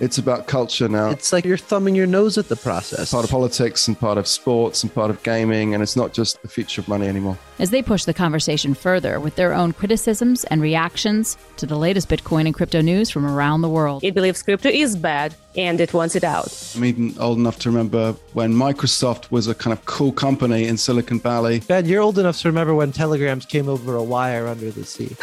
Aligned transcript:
It's 0.00 0.16
about 0.16 0.46
culture 0.46 0.88
now. 0.88 1.10
It's 1.10 1.30
like 1.30 1.44
you're 1.44 1.58
thumbing 1.58 1.94
your 1.94 2.06
nose 2.06 2.38
at 2.38 2.48
the 2.48 2.56
process. 2.56 3.10
part 3.10 3.24
of 3.24 3.30
politics 3.30 3.86
and 3.86 3.98
part 3.98 4.16
of 4.16 4.26
sports 4.26 4.82
and 4.82 4.92
part 4.92 5.10
of 5.10 5.22
gaming, 5.22 5.74
and 5.74 5.82
it's 5.82 5.94
not 5.94 6.14
just 6.14 6.40
the 6.40 6.48
future 6.48 6.80
of 6.80 6.88
money 6.88 7.06
anymore. 7.06 7.36
As 7.58 7.68
they 7.68 7.82
push 7.82 8.04
the 8.04 8.14
conversation 8.14 8.72
further 8.72 9.20
with 9.20 9.36
their 9.36 9.52
own 9.52 9.74
criticisms 9.74 10.44
and 10.44 10.62
reactions 10.62 11.36
to 11.58 11.66
the 11.66 11.76
latest 11.76 12.08
Bitcoin 12.08 12.46
and 12.46 12.54
crypto 12.54 12.80
news 12.80 13.10
from 13.10 13.26
around 13.26 13.60
the 13.60 13.68
world. 13.68 14.02
It 14.02 14.14
believes 14.14 14.42
crypto 14.42 14.70
is 14.70 14.96
bad 14.96 15.34
and 15.54 15.80
it 15.80 15.92
wants 15.92 16.16
it 16.16 16.24
out. 16.24 16.72
I'm 16.74 16.84
even 16.86 17.14
old 17.18 17.36
enough 17.36 17.58
to 17.60 17.68
remember 17.68 18.12
when 18.32 18.54
Microsoft 18.54 19.30
was 19.30 19.48
a 19.48 19.54
kind 19.54 19.76
of 19.76 19.84
cool 19.84 20.12
company 20.12 20.66
in 20.66 20.78
Silicon 20.78 21.20
Valley. 21.20 21.60
Ben, 21.60 21.84
you're 21.84 22.00
old 22.00 22.18
enough 22.18 22.40
to 22.40 22.48
remember 22.48 22.74
when 22.74 22.92
telegrams 22.92 23.44
came 23.44 23.68
over 23.68 23.96
a 23.96 24.02
wire 24.02 24.46
under 24.46 24.70
the 24.70 24.84
sea. 24.84 25.14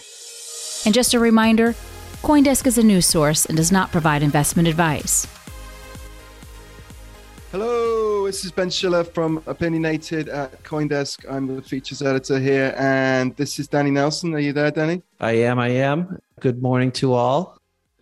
And 0.86 0.94
just 0.94 1.12
a 1.12 1.18
reminder 1.18 1.74
Coindesk 2.22 2.66
is 2.66 2.76
a 2.76 2.82
news 2.82 3.06
source 3.06 3.46
and 3.46 3.56
does 3.56 3.72
not 3.72 3.90
provide 3.90 4.22
investment 4.22 4.68
advice. 4.68 5.26
Hello, 7.50 8.26
this 8.26 8.44
is 8.44 8.52
Ben 8.52 8.68
Schiller 8.68 9.04
from 9.04 9.42
Opinionated 9.46 10.28
at 10.28 10.62
Coindesk. 10.62 11.24
I'm 11.28 11.46
the 11.56 11.62
features 11.62 12.02
editor 12.02 12.38
here, 12.38 12.74
and 12.76 13.34
this 13.36 13.58
is 13.58 13.68
Danny 13.68 13.90
Nelson. 13.90 14.34
Are 14.34 14.38
you 14.38 14.52
there, 14.52 14.70
Danny? 14.70 15.02
I 15.18 15.32
am, 15.32 15.58
I 15.58 15.68
am. 15.68 16.18
Good 16.40 16.60
morning 16.60 16.92
to 16.92 17.14
all. 17.14 17.56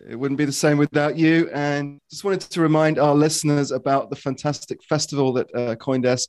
It 0.06 0.16
wouldn't 0.16 0.36
be 0.36 0.44
the 0.44 0.52
same 0.52 0.78
without 0.78 1.16
you. 1.16 1.48
And 1.54 2.00
just 2.10 2.24
wanted 2.24 2.40
to 2.40 2.60
remind 2.60 2.98
our 2.98 3.14
listeners 3.14 3.70
about 3.70 4.10
the 4.10 4.16
fantastic 4.16 4.82
festival 4.82 5.32
that 5.34 5.46
uh, 5.54 5.76
Coindesk 5.76 6.26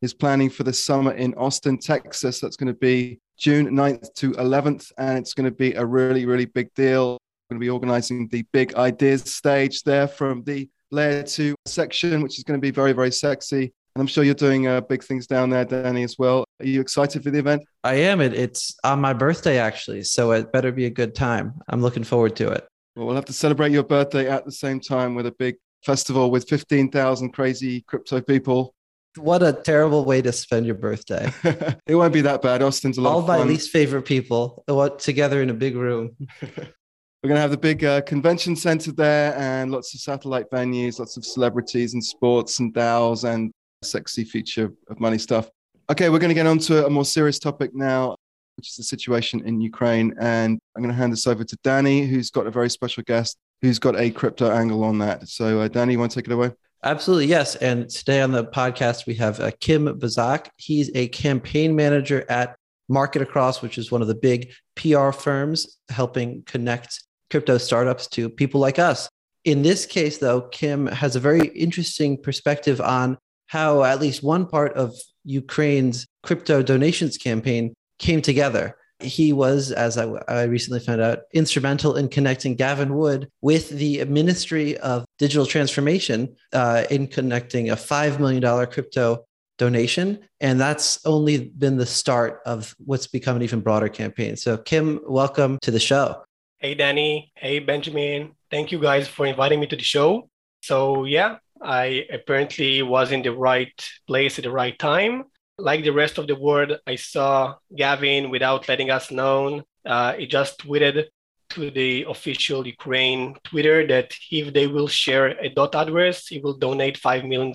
is 0.00 0.14
planning 0.14 0.48
for 0.48 0.62
this 0.62 0.84
summer 0.84 1.12
in 1.12 1.34
Austin, 1.34 1.76
Texas. 1.76 2.38
That's 2.38 2.56
going 2.56 2.72
to 2.72 2.78
be 2.78 3.18
June 3.36 3.68
9th 3.70 4.14
to 4.14 4.30
11th, 4.32 4.92
and 4.96 5.18
it's 5.18 5.34
going 5.34 5.50
to 5.50 5.56
be 5.56 5.72
a 5.74 5.84
really, 5.84 6.24
really 6.24 6.44
big 6.44 6.72
deal. 6.74 7.18
Going 7.52 7.60
to 7.60 7.66
be 7.66 7.68
organizing 7.68 8.28
the 8.28 8.46
big 8.50 8.76
ideas 8.76 9.24
stage 9.24 9.82
there 9.82 10.08
from 10.08 10.42
the 10.44 10.70
layer 10.90 11.22
two 11.22 11.54
section, 11.66 12.22
which 12.22 12.38
is 12.38 12.44
going 12.44 12.58
to 12.58 12.62
be 12.62 12.70
very, 12.70 12.94
very 12.94 13.12
sexy. 13.12 13.64
And 13.94 14.00
I'm 14.00 14.06
sure 14.06 14.24
you're 14.24 14.32
doing 14.32 14.68
uh, 14.68 14.80
big 14.80 15.04
things 15.04 15.26
down 15.26 15.50
there, 15.50 15.66
Danny, 15.66 16.02
as 16.02 16.16
well. 16.18 16.46
Are 16.60 16.64
you 16.64 16.80
excited 16.80 17.22
for 17.22 17.30
the 17.30 17.40
event? 17.40 17.62
I 17.84 17.96
am. 17.96 18.22
It, 18.22 18.32
it's 18.32 18.74
on 18.84 19.02
my 19.02 19.12
birthday, 19.12 19.58
actually. 19.58 20.02
So 20.04 20.32
it 20.32 20.50
better 20.50 20.72
be 20.72 20.86
a 20.86 20.90
good 20.90 21.14
time. 21.14 21.60
I'm 21.68 21.82
looking 21.82 22.04
forward 22.04 22.36
to 22.36 22.48
it. 22.52 22.66
Well, 22.96 23.04
we'll 23.04 23.16
have 23.16 23.26
to 23.26 23.34
celebrate 23.34 23.70
your 23.70 23.84
birthday 23.84 24.30
at 24.30 24.46
the 24.46 24.52
same 24.52 24.80
time 24.80 25.14
with 25.14 25.26
a 25.26 25.32
big 25.32 25.56
festival 25.84 26.30
with 26.30 26.48
15,000 26.48 27.32
crazy 27.34 27.82
crypto 27.82 28.22
people. 28.22 28.74
What 29.18 29.42
a 29.42 29.52
terrible 29.52 30.06
way 30.06 30.22
to 30.22 30.32
spend 30.32 30.64
your 30.64 30.76
birthday. 30.76 31.30
it 31.86 31.96
won't 31.96 32.14
be 32.14 32.22
that 32.22 32.40
bad. 32.40 32.62
Austin's 32.62 32.96
a 32.96 33.02
lot 33.02 33.12
All 33.12 33.18
of 33.18 33.26
my 33.26 33.42
least 33.42 33.72
favorite 33.72 34.06
people 34.06 34.64
what, 34.68 35.00
together 35.00 35.42
in 35.42 35.50
a 35.50 35.54
big 35.54 35.76
room. 35.76 36.16
We're 37.22 37.28
going 37.28 37.36
to 37.36 37.42
have 37.42 37.52
the 37.52 37.56
big 37.56 37.84
uh, 37.84 38.00
convention 38.00 38.56
center 38.56 38.90
there 38.90 39.36
and 39.36 39.70
lots 39.70 39.94
of 39.94 40.00
satellite 40.00 40.50
venues, 40.50 40.98
lots 40.98 41.16
of 41.16 41.24
celebrities 41.24 41.94
and 41.94 42.04
sports 42.04 42.58
and 42.58 42.74
DAOs 42.74 43.22
and 43.22 43.52
sexy 43.82 44.24
feature 44.24 44.72
of 44.88 44.98
money 44.98 45.18
stuff. 45.18 45.48
Okay, 45.88 46.08
we're 46.08 46.18
going 46.18 46.30
to 46.30 46.34
get 46.34 46.48
on 46.48 46.58
to 46.58 46.84
a 46.84 46.90
more 46.90 47.04
serious 47.04 47.38
topic 47.38 47.74
now, 47.74 48.16
which 48.56 48.70
is 48.70 48.74
the 48.74 48.82
situation 48.82 49.46
in 49.46 49.60
Ukraine. 49.60 50.14
And 50.18 50.58
I'm 50.74 50.82
going 50.82 50.92
to 50.92 50.98
hand 50.98 51.12
this 51.12 51.28
over 51.28 51.44
to 51.44 51.56
Danny, 51.62 52.06
who's 52.06 52.30
got 52.30 52.48
a 52.48 52.50
very 52.50 52.68
special 52.68 53.04
guest 53.04 53.38
who's 53.60 53.78
got 53.78 53.96
a 53.96 54.10
crypto 54.10 54.50
angle 54.50 54.82
on 54.82 54.98
that. 54.98 55.28
So, 55.28 55.60
uh, 55.60 55.68
Danny, 55.68 55.92
you 55.92 56.00
want 56.00 56.10
to 56.10 56.20
take 56.20 56.26
it 56.26 56.32
away? 56.32 56.50
Absolutely, 56.82 57.26
yes. 57.26 57.54
And 57.54 57.88
today 57.88 58.20
on 58.20 58.32
the 58.32 58.44
podcast, 58.44 59.06
we 59.06 59.14
have 59.14 59.38
uh, 59.38 59.52
Kim 59.60 59.86
Bazak. 60.00 60.48
He's 60.56 60.90
a 60.96 61.06
campaign 61.08 61.76
manager 61.76 62.26
at 62.28 62.56
Market 62.88 63.22
Across, 63.22 63.62
which 63.62 63.78
is 63.78 63.92
one 63.92 64.02
of 64.02 64.08
the 64.08 64.16
big 64.16 64.50
PR 64.74 65.12
firms 65.12 65.78
helping 65.88 66.42
connect 66.42 67.04
crypto 67.32 67.56
startups 67.56 68.06
to 68.08 68.28
people 68.28 68.60
like 68.60 68.78
us. 68.78 69.08
In 69.44 69.62
this 69.62 69.86
case, 69.86 70.18
though, 70.18 70.42
Kim 70.42 70.86
has 70.86 71.16
a 71.16 71.20
very 71.20 71.46
interesting 71.48 72.22
perspective 72.22 72.78
on 72.78 73.16
how 73.46 73.82
at 73.84 74.00
least 74.00 74.22
one 74.22 74.46
part 74.46 74.74
of 74.74 74.94
Ukraine's 75.24 76.06
crypto 76.22 76.62
donations 76.62 77.16
campaign 77.16 77.72
came 77.98 78.20
together. 78.20 78.76
He 79.00 79.32
was, 79.32 79.72
as 79.72 79.96
I, 79.96 80.04
I, 80.28 80.42
recently 80.42 80.78
found 80.78 81.00
out, 81.00 81.20
instrumental 81.32 81.96
in 81.96 82.08
connecting 82.08 82.54
Gavin 82.54 82.94
Wood 82.94 83.28
with 83.40 83.70
the 83.70 84.04
Ministry 84.04 84.76
of 84.76 85.06
Digital 85.18 85.46
Transformation 85.46 86.36
uh, 86.52 86.84
in 86.90 87.06
connecting 87.06 87.70
a 87.70 87.76
$5 87.76 88.20
million 88.20 88.66
crypto 88.66 89.24
donation. 89.56 90.20
And 90.40 90.60
that's 90.60 91.04
only 91.06 91.48
been 91.48 91.78
the 91.78 91.86
start 91.86 92.42
of 92.44 92.74
what's 92.84 93.06
become 93.06 93.36
an 93.36 93.42
even 93.42 93.60
broader 93.60 93.88
campaign. 93.88 94.36
So, 94.36 94.58
Kim, 94.58 95.00
welcome 95.06 95.58
to 95.62 95.70
the 95.70 95.80
show. 95.80 96.22
Hey, 96.62 96.74
Danny. 96.76 97.32
Hey, 97.34 97.58
Benjamin. 97.58 98.36
Thank 98.48 98.70
you 98.70 98.78
guys 98.78 99.08
for 99.08 99.26
inviting 99.26 99.58
me 99.58 99.66
to 99.66 99.74
the 99.74 99.82
show. 99.82 100.30
So, 100.60 101.02
yeah, 101.02 101.38
I 101.60 102.06
apparently 102.08 102.82
was 102.82 103.10
in 103.10 103.22
the 103.22 103.32
right 103.32 103.74
place 104.06 104.38
at 104.38 104.44
the 104.44 104.52
right 104.52 104.78
time. 104.78 105.24
Like 105.58 105.82
the 105.82 105.90
rest 105.90 106.18
of 106.18 106.28
the 106.28 106.36
world, 106.36 106.78
I 106.86 106.94
saw 106.94 107.56
Gavin 107.74 108.30
without 108.30 108.68
letting 108.68 108.90
us 108.92 109.10
know. 109.10 109.64
Uh, 109.84 110.12
he 110.12 110.28
just 110.28 110.60
tweeted 110.60 111.06
to 111.48 111.72
the 111.72 112.06
official 112.08 112.64
Ukraine 112.64 113.34
Twitter 113.42 113.84
that 113.88 114.14
if 114.30 114.54
they 114.54 114.68
will 114.68 114.86
share 114.86 115.30
a 115.40 115.48
dot 115.48 115.74
address, 115.74 116.28
he 116.28 116.38
will 116.38 116.56
donate 116.56 116.96
$5 116.96 117.26
million. 117.28 117.52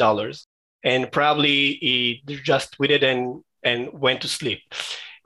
And 0.84 1.10
probably 1.14 1.80
he 1.80 2.24
just 2.44 2.78
tweeted 2.78 3.04
and, 3.04 3.42
and 3.64 3.88
went 3.94 4.20
to 4.24 4.28
sleep. 4.28 4.64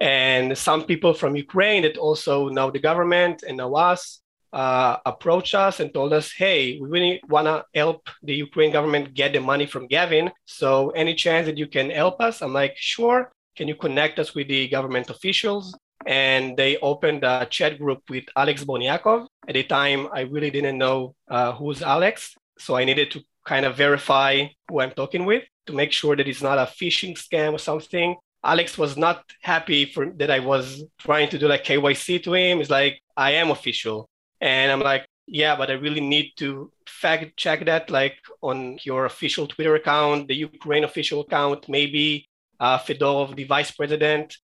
And 0.01 0.57
some 0.57 0.85
people 0.85 1.13
from 1.13 1.35
Ukraine 1.35 1.83
that 1.83 1.95
also 1.95 2.49
know 2.49 2.71
the 2.71 2.79
government 2.79 3.43
and 3.47 3.57
know 3.57 3.75
us 3.75 4.21
uh, 4.51 4.97
approached 5.05 5.53
us 5.53 5.79
and 5.79 5.93
told 5.93 6.11
us, 6.11 6.31
hey, 6.31 6.79
we 6.81 6.89
really 6.89 7.21
want 7.29 7.45
to 7.45 7.63
help 7.75 8.09
the 8.23 8.33
Ukraine 8.33 8.71
government 8.71 9.13
get 9.13 9.31
the 9.33 9.39
money 9.39 9.67
from 9.67 9.85
Gavin. 9.85 10.31
So, 10.45 10.89
any 10.89 11.13
chance 11.13 11.45
that 11.45 11.57
you 11.57 11.67
can 11.67 11.91
help 11.91 12.19
us? 12.19 12.41
I'm 12.41 12.51
like, 12.51 12.75
sure. 12.77 13.31
Can 13.55 13.67
you 13.67 13.75
connect 13.75 14.17
us 14.17 14.33
with 14.33 14.47
the 14.47 14.67
government 14.69 15.11
officials? 15.11 15.77
And 16.07 16.57
they 16.57 16.77
opened 16.77 17.23
a 17.23 17.45
chat 17.45 17.77
group 17.77 18.01
with 18.09 18.25
Alex 18.35 18.63
Bornyakov. 18.63 19.27
At 19.47 19.53
the 19.53 19.63
time, 19.63 20.07
I 20.11 20.21
really 20.21 20.49
didn't 20.49 20.79
know 20.79 21.13
uh, 21.29 21.51
who's 21.51 21.83
Alex. 21.83 22.35
So, 22.57 22.75
I 22.75 22.85
needed 22.85 23.11
to 23.11 23.21
kind 23.45 23.65
of 23.67 23.77
verify 23.77 24.47
who 24.67 24.81
I'm 24.81 24.91
talking 24.91 25.25
with 25.25 25.43
to 25.67 25.73
make 25.73 25.91
sure 25.91 26.15
that 26.15 26.27
it's 26.27 26.41
not 26.41 26.57
a 26.57 26.65
phishing 26.65 27.15
scam 27.15 27.53
or 27.53 27.59
something. 27.59 28.15
Alex 28.43 28.77
was 28.77 28.97
not 28.97 29.23
happy 29.41 29.85
for 29.85 30.11
that 30.17 30.31
I 30.31 30.39
was 30.39 30.83
trying 30.97 31.29
to 31.29 31.37
do 31.37 31.47
like 31.47 31.63
KYC 31.63 32.23
to 32.23 32.33
him. 32.33 32.59
It's 32.59 32.69
like 32.69 33.01
I 33.15 33.31
am 33.33 33.51
official. 33.51 34.09
And 34.39 34.71
I'm 34.71 34.79
like, 34.79 35.05
yeah, 35.27 35.55
but 35.55 35.69
I 35.69 35.73
really 35.73 36.01
need 36.01 36.31
to 36.37 36.71
fact 36.87 37.37
check 37.37 37.65
that, 37.65 37.89
like 37.89 38.17
on 38.41 38.79
your 38.83 39.05
official 39.05 39.47
Twitter 39.47 39.75
account, 39.75 40.27
the 40.27 40.35
Ukraine 40.35 40.83
official 40.83 41.21
account, 41.21 41.69
maybe 41.69 42.27
uh, 42.59 42.79
Fedorov, 42.79 43.35
the 43.35 43.43
vice 43.43 43.71
president. 43.71 44.37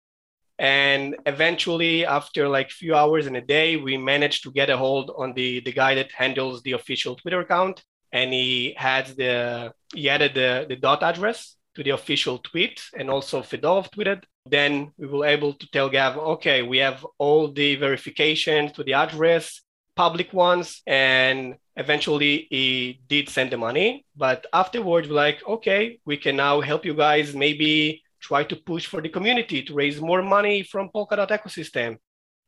And 0.60 1.16
eventually, 1.26 2.06
after 2.06 2.48
like 2.48 2.70
few 2.70 2.96
hours 2.96 3.28
in 3.28 3.36
a 3.36 3.42
day, 3.42 3.78
we 3.78 3.98
managed 3.98 4.44
to 4.44 4.52
get 4.52 4.70
a 4.70 4.78
hold 4.78 5.12
on 5.18 5.34
the, 5.34 5.62
the 5.62 5.72
guy 5.72 5.96
that 5.96 6.12
handles 6.12 6.62
the 6.62 6.74
official 6.74 7.16
Twitter 7.16 7.40
account. 7.42 7.84
And 8.12 8.34
he 8.34 8.74
had 8.78 9.08
the 9.08 9.74
he 9.94 10.10
added 10.10 10.34
the, 10.36 10.66
the 10.70 10.76
dot 10.78 11.04
address 11.04 11.55
to 11.76 11.84
the 11.84 11.92
official 11.92 12.40
tweet 12.40 12.82
and 12.98 13.10
also 13.10 13.42
Fedorov 13.42 13.92
tweeted. 13.92 14.24
Then 14.46 14.92
we 14.98 15.08
were 15.08 15.26
able 15.26 15.54
to 15.54 15.68
tell 15.72 15.90
Gav, 15.90 16.18
okay, 16.18 16.62
we 16.62 16.78
have 16.80 17.06
all 17.18 17.52
the 17.52 17.76
verifications 17.76 18.72
to 18.74 18.84
the 18.84 18.94
address 18.94 19.62
public 19.96 20.34
ones 20.34 20.82
and 20.86 21.56
eventually 21.78 22.48
he 22.50 23.00
did 23.08 23.30
send 23.30 23.52
the 23.52 23.58
money. 23.58 24.06
But 24.16 24.46
afterwards 24.54 25.08
we're 25.08 25.16
like 25.16 25.46
okay 25.48 26.00
we 26.06 26.18
can 26.18 26.36
now 26.36 26.62
help 26.62 26.86
you 26.86 26.94
guys 26.94 27.34
maybe 27.34 28.02
try 28.20 28.44
to 28.44 28.56
push 28.56 28.88
for 28.88 29.02
the 29.02 29.10
community 29.10 29.62
to 29.64 29.74
raise 29.74 30.02
more 30.02 30.22
money 30.22 30.64
from 30.64 30.90
polkadot 30.94 31.30
ecosystem. 31.30 31.98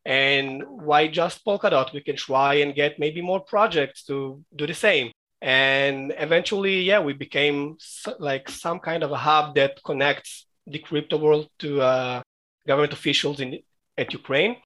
And 0.06 0.63
why 0.68 1.07
just 1.07 1.44
polkadot? 1.46 1.94
We 1.94 2.02
can 2.02 2.16
try 2.16 2.56
and 2.56 2.74
get 2.74 2.98
maybe 2.98 3.22
more 3.22 3.42
projects 3.42 4.04
to 4.06 4.42
do 4.56 4.66
the 4.66 4.74
same 4.74 5.12
and 5.42 6.13
eventually 6.18 6.81
yeah 6.81 7.00
we 7.00 7.13
became 7.13 7.78
like 8.19 8.50
some 8.50 8.80
kind 8.80 9.04
of 9.04 9.12
a 9.12 9.18
hub 9.18 9.56
that 9.56 9.81
connects 9.84 10.48
the 10.66 10.80
crypto 10.80 11.18
world 11.18 11.48
to 11.60 11.81
uh, 11.81 12.22
government 12.66 12.94
officials 12.94 13.39
in 13.39 13.60
at 13.98 14.13
ukraine. 14.13 14.57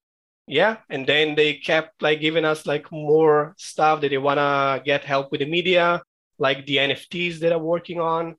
Yeah 0.46 0.78
and 0.90 1.06
then 1.06 1.34
they 1.34 1.54
kept 1.54 2.02
like 2.02 2.20
giving 2.20 2.44
us 2.44 2.66
like 2.66 2.90
more 2.90 3.54
stuff 3.56 4.00
that 4.00 4.10
they 4.10 4.18
want 4.18 4.38
to 4.38 4.82
get 4.84 5.04
help 5.04 5.30
with 5.30 5.40
the 5.40 5.46
media 5.46 6.02
like 6.38 6.66
the 6.66 6.76
nfts 6.76 7.38
that 7.40 7.52
i'm 7.52 7.62
working 7.62 8.00
on. 8.00 8.36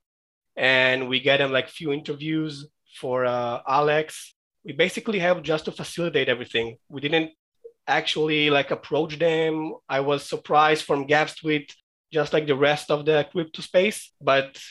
And 0.56 1.09
we 1.09 1.19
get 1.19 1.38
them 1.38 1.51
like 1.51 1.68
few 1.68 1.91
interviews 1.91 2.68
for 3.00 3.25
uh, 3.25 3.62
alex. 3.68 4.36
We 4.63 4.74
basically 4.74 5.19
have 5.19 5.41
just 5.41 5.65
to 5.65 5.71
facilitate 5.71 6.29
everything. 6.29 6.77
We 6.89 7.01
didn't 7.01 7.31
actually 7.88 8.50
like 8.50 8.69
approach 8.69 9.18
them. 9.18 9.74
I 9.89 10.01
was 10.01 10.24
surprised 10.24 10.86
from 10.86 11.07
gav's 11.07 11.36
tweet 11.36 11.74
just 12.13 12.31
like 12.31 12.48
the 12.48 12.56
rest 12.56 12.92
of 12.92 13.06
the 13.06 13.27
crypto 13.31 13.62
space, 13.62 14.12
but 14.21 14.62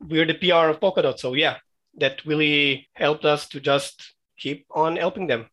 we're 0.00 0.26
the 0.26 0.34
PR 0.34 0.68
of 0.68 0.80
Polkadot. 0.80 1.18
So 1.18 1.32
yeah, 1.32 1.56
that 1.98 2.24
really 2.26 2.88
helped 2.94 3.24
us 3.24 3.48
to 3.48 3.60
just 3.60 4.14
keep 4.38 4.66
on 4.70 4.96
helping 4.96 5.26
them. 5.26 5.46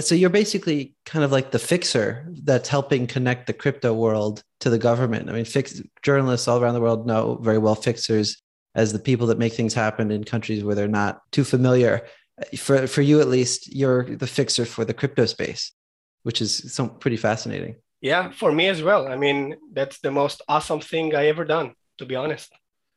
So 0.00 0.14
you're 0.14 0.30
basically 0.30 0.94
kind 1.06 1.24
of 1.24 1.32
like 1.32 1.50
the 1.50 1.58
fixer 1.58 2.26
that's 2.44 2.68
helping 2.68 3.06
connect 3.06 3.46
the 3.46 3.52
crypto 3.52 3.94
world 3.94 4.42
to 4.60 4.70
the 4.70 4.78
government. 4.78 5.30
I 5.30 5.32
mean, 5.32 5.44
fix, 5.44 5.80
journalists 6.02 6.48
all 6.48 6.60
around 6.60 6.74
the 6.74 6.80
world 6.80 7.06
know 7.06 7.38
very 7.40 7.58
well 7.58 7.74
fixers 7.74 8.42
as 8.74 8.92
the 8.92 8.98
people 8.98 9.26
that 9.28 9.38
make 9.38 9.54
things 9.54 9.72
happen 9.72 10.10
in 10.10 10.24
countries 10.24 10.62
where 10.64 10.74
they're 10.74 10.88
not 10.88 11.20
too 11.32 11.44
familiar. 11.44 12.06
For 12.58 12.86
for 12.86 13.00
you 13.00 13.20
at 13.20 13.28
least, 13.28 13.74
you're 13.74 14.04
the 14.04 14.26
fixer 14.26 14.66
for 14.66 14.84
the 14.84 14.92
crypto 14.92 15.24
space, 15.24 15.72
which 16.24 16.42
is 16.42 16.74
some 16.74 16.98
pretty 16.98 17.16
fascinating. 17.16 17.76
Yeah, 18.06 18.30
for 18.30 18.52
me 18.52 18.68
as 18.68 18.84
well. 18.84 19.08
I 19.08 19.16
mean, 19.16 19.56
that's 19.72 19.98
the 19.98 20.12
most 20.12 20.40
awesome 20.48 20.80
thing 20.80 21.16
I 21.16 21.26
ever 21.26 21.44
done, 21.44 21.74
to 21.98 22.06
be 22.06 22.14
honest. 22.14 22.52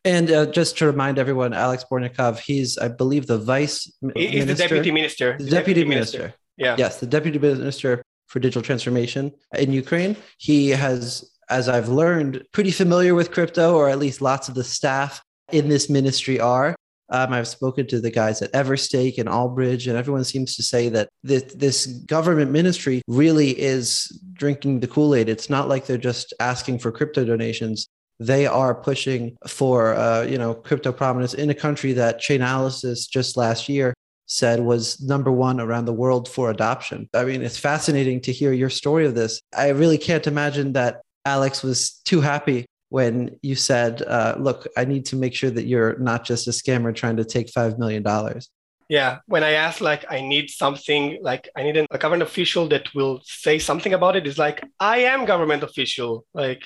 And 0.05 0.29
uh, 0.29 0.45
just 0.45 0.77
to 0.77 0.85
remind 0.85 1.17
everyone, 1.17 1.51
Alex 1.51 1.83
Bornyakov, 1.91 2.37
he's, 2.37 2.77
I 2.77 2.89
believe, 2.89 3.25
the 3.25 3.39
vice 3.39 3.91
He's 4.15 4.45
the 4.45 4.53
deputy 4.53 4.91
minister. 4.91 5.31
The 5.31 5.45
deputy, 5.45 5.55
deputy 5.55 5.83
minister. 5.85 6.17
minister. 6.19 6.39
Yeah. 6.57 6.75
Yes, 6.77 6.99
the 6.99 7.07
deputy 7.07 7.39
minister 7.39 8.03
for 8.27 8.39
digital 8.39 8.61
transformation 8.61 9.31
in 9.57 9.73
Ukraine. 9.73 10.15
He 10.37 10.69
has, 10.69 11.31
as 11.49 11.67
I've 11.67 11.89
learned, 11.89 12.43
pretty 12.51 12.69
familiar 12.69 13.15
with 13.15 13.31
crypto, 13.31 13.75
or 13.75 13.89
at 13.89 13.97
least 13.97 14.21
lots 14.21 14.47
of 14.47 14.53
the 14.53 14.63
staff 14.63 15.23
in 15.51 15.69
this 15.69 15.89
ministry 15.89 16.39
are. 16.39 16.75
Um, 17.11 17.33
I've 17.33 17.47
spoken 17.47 17.87
to 17.87 17.99
the 17.99 18.11
guys 18.11 18.43
at 18.43 18.53
Everstake 18.53 19.17
and 19.17 19.27
Allbridge, 19.27 19.87
and 19.87 19.97
everyone 19.97 20.23
seems 20.23 20.55
to 20.57 20.63
say 20.63 20.89
that 20.89 21.09
this, 21.23 21.43
this 21.55 21.87
government 21.87 22.51
ministry 22.51 23.01
really 23.07 23.59
is 23.59 24.21
drinking 24.39 24.79
the 24.79 24.87
Kool 24.87 25.13
Aid. 25.13 25.29
It's 25.29 25.49
not 25.49 25.67
like 25.67 25.85
they're 25.85 25.97
just 25.97 26.33
asking 26.39 26.79
for 26.79 26.91
crypto 26.91 27.23
donations 27.23 27.87
they 28.19 28.45
are 28.45 28.75
pushing 28.75 29.37
for 29.47 29.95
uh, 29.95 30.23
you 30.23 30.37
know 30.37 30.53
crypto 30.53 30.91
prominence 30.91 31.33
in 31.33 31.49
a 31.49 31.53
country 31.53 31.93
that 31.93 32.21
Chainalysis 32.21 33.09
just 33.09 33.37
last 33.37 33.69
year 33.69 33.93
said 34.25 34.59
was 34.59 35.01
number 35.01 35.31
one 35.31 35.59
around 35.59 35.85
the 35.85 35.93
world 35.93 36.29
for 36.29 36.51
adoption. 36.51 37.09
I 37.15 37.23
mean, 37.23 37.41
it's 37.41 37.57
fascinating 37.57 38.21
to 38.21 38.31
hear 38.31 38.53
your 38.53 38.69
story 38.69 39.07
of 39.07 39.15
this. 39.15 39.41
I 39.57 39.69
really 39.69 39.97
can't 39.97 40.27
imagine 40.27 40.73
that 40.73 41.01
Alex 41.25 41.63
was 41.63 41.93
too 42.05 42.21
happy 42.21 42.65
when 42.89 43.35
you 43.41 43.55
said, 43.55 44.01
uh, 44.03 44.35
"Look, 44.37 44.67
I 44.77 44.85
need 44.85 45.05
to 45.07 45.15
make 45.15 45.33
sure 45.33 45.49
that 45.49 45.65
you're 45.65 45.97
not 45.99 46.25
just 46.25 46.47
a 46.47 46.51
scammer 46.51 46.93
trying 46.93 47.17
to 47.17 47.25
take 47.25 47.49
five 47.49 47.79
million 47.79 48.03
dollars." 48.03 48.49
Yeah, 48.89 49.19
when 49.27 49.43
I 49.43 49.51
ask 49.51 49.81
like, 49.81 50.03
I 50.09 50.21
need 50.21 50.49
something, 50.49 51.19
like, 51.21 51.47
I 51.55 51.61
need 51.61 51.77
a 51.77 51.97
government 51.99 52.23
official 52.23 52.67
that 52.69 52.93
will 52.95 53.21
say 53.23 53.59
something 53.59 53.93
about 53.93 54.15
it. 54.15 54.25
It's 54.25 54.39
like, 54.39 54.63
I 54.79 54.99
am 55.01 55.25
government 55.25 55.61
official. 55.61 56.25
Like, 56.33 56.63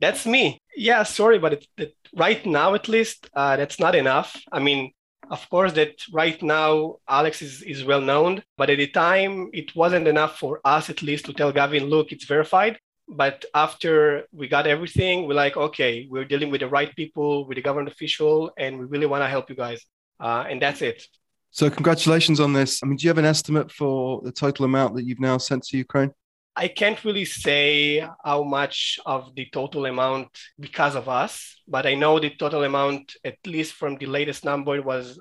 that's 0.00 0.26
me. 0.26 0.60
Yeah, 0.76 1.04
sorry, 1.04 1.38
but 1.38 1.52
it, 1.52 1.66
it, 1.76 1.94
right 2.16 2.44
now, 2.44 2.74
at 2.74 2.88
least, 2.88 3.30
uh, 3.36 3.56
that's 3.56 3.78
not 3.78 3.94
enough. 3.94 4.36
I 4.50 4.58
mean, 4.58 4.90
of 5.30 5.48
course, 5.48 5.72
that 5.74 5.94
right 6.12 6.42
now 6.42 6.96
Alex 7.08 7.40
is, 7.40 7.62
is 7.62 7.84
well 7.84 8.00
known, 8.00 8.42
but 8.56 8.68
at 8.68 8.78
the 8.78 8.88
time, 8.88 9.50
it 9.52 9.76
wasn't 9.76 10.08
enough 10.08 10.40
for 10.40 10.60
us, 10.64 10.90
at 10.90 11.02
least, 11.02 11.26
to 11.26 11.32
tell 11.32 11.52
Gavin, 11.52 11.84
look, 11.84 12.10
it's 12.10 12.24
verified. 12.24 12.80
But 13.08 13.44
after 13.54 14.24
we 14.32 14.48
got 14.48 14.66
everything, 14.66 15.28
we're 15.28 15.34
like, 15.34 15.56
okay, 15.56 16.08
we're 16.10 16.24
dealing 16.24 16.50
with 16.50 16.62
the 16.62 16.68
right 16.68 16.94
people, 16.96 17.46
with 17.46 17.56
the 17.56 17.62
government 17.62 17.92
official, 17.94 18.50
and 18.58 18.76
we 18.76 18.86
really 18.86 19.06
want 19.06 19.22
to 19.22 19.28
help 19.28 19.48
you 19.50 19.56
guys. 19.56 19.84
Uh, 20.18 20.44
and 20.48 20.60
that's 20.60 20.82
it. 20.82 21.06
So, 21.52 21.68
congratulations 21.68 22.38
on 22.38 22.52
this. 22.52 22.80
I 22.82 22.86
mean, 22.86 22.96
do 22.96 23.04
you 23.04 23.10
have 23.10 23.18
an 23.18 23.24
estimate 23.24 23.72
for 23.72 24.20
the 24.22 24.30
total 24.30 24.64
amount 24.64 24.94
that 24.94 25.04
you've 25.04 25.20
now 25.20 25.36
sent 25.38 25.64
to 25.64 25.76
Ukraine? 25.76 26.12
I 26.56 26.68
can't 26.68 27.02
really 27.04 27.24
say 27.24 28.06
how 28.24 28.42
much 28.42 29.00
of 29.06 29.34
the 29.34 29.46
total 29.52 29.86
amount 29.86 30.28
because 30.58 30.94
of 30.94 31.08
us, 31.08 31.60
but 31.66 31.86
I 31.86 31.94
know 31.94 32.20
the 32.20 32.30
total 32.30 32.64
amount, 32.64 33.14
at 33.24 33.38
least 33.46 33.74
from 33.74 33.96
the 33.96 34.06
latest 34.06 34.44
number, 34.44 34.80
was 34.82 35.18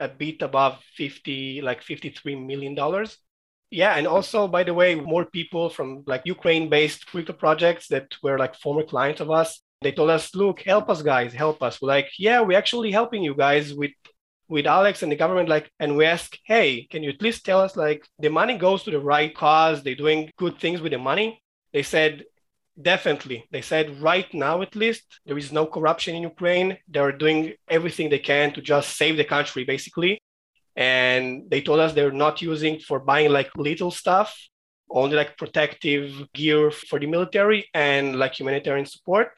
a 0.00 0.08
bit 0.08 0.42
above 0.42 0.78
50, 0.96 1.60
like 1.62 1.82
$53 1.82 2.46
million. 2.46 2.76
Yeah, 3.70 3.96
and 3.96 4.06
also, 4.06 4.46
by 4.46 4.62
the 4.62 4.74
way, 4.74 4.94
more 4.94 5.24
people 5.24 5.70
from 5.70 6.04
like 6.06 6.22
Ukraine-based 6.24 7.06
crypto 7.06 7.32
projects 7.32 7.88
that 7.88 8.14
were 8.22 8.38
like 8.38 8.54
former 8.54 8.84
clients 8.84 9.20
of 9.20 9.30
us, 9.30 9.60
they 9.82 9.92
told 9.92 10.10
us, 10.10 10.34
look, 10.34 10.60
help 10.60 10.88
us 10.88 11.02
guys, 11.02 11.32
help 11.32 11.62
us. 11.62 11.82
We're 11.82 11.88
like, 11.88 12.10
yeah, 12.18 12.40
we're 12.40 12.58
actually 12.58 12.92
helping 12.92 13.22
you 13.22 13.34
guys 13.34 13.74
with 13.74 13.90
with 14.48 14.66
Alex 14.66 15.02
and 15.02 15.10
the 15.10 15.16
government, 15.16 15.48
like, 15.48 15.70
and 15.80 15.96
we 15.96 16.04
ask, 16.04 16.38
hey, 16.44 16.86
can 16.90 17.02
you 17.02 17.10
at 17.10 17.22
least 17.22 17.44
tell 17.44 17.60
us, 17.60 17.76
like, 17.76 18.06
the 18.18 18.30
money 18.30 18.56
goes 18.56 18.82
to 18.84 18.90
the 18.90 19.00
right 19.00 19.34
cause? 19.34 19.82
They're 19.82 19.94
doing 19.94 20.30
good 20.36 20.58
things 20.58 20.80
with 20.80 20.92
the 20.92 20.98
money. 20.98 21.42
They 21.72 21.82
said, 21.82 22.24
definitely. 22.80 23.44
They 23.50 23.62
said, 23.62 24.00
right 24.00 24.32
now, 24.32 24.62
at 24.62 24.76
least, 24.76 25.20
there 25.26 25.36
is 25.38 25.52
no 25.52 25.66
corruption 25.66 26.14
in 26.14 26.22
Ukraine. 26.22 26.78
They're 26.88 27.12
doing 27.12 27.54
everything 27.68 28.08
they 28.08 28.20
can 28.20 28.52
to 28.54 28.62
just 28.62 28.96
save 28.96 29.16
the 29.16 29.24
country, 29.24 29.64
basically. 29.64 30.20
And 30.76 31.50
they 31.50 31.60
told 31.60 31.80
us 31.80 31.92
they're 31.92 32.12
not 32.12 32.40
using 32.40 32.78
for 32.78 33.00
buying 33.00 33.30
like 33.30 33.50
little 33.56 33.90
stuff, 33.90 34.36
only 34.90 35.16
like 35.16 35.36
protective 35.36 36.30
gear 36.32 36.70
for 36.70 37.00
the 37.00 37.06
military 37.06 37.68
and 37.74 38.16
like 38.16 38.38
humanitarian 38.38 38.86
support. 38.86 39.28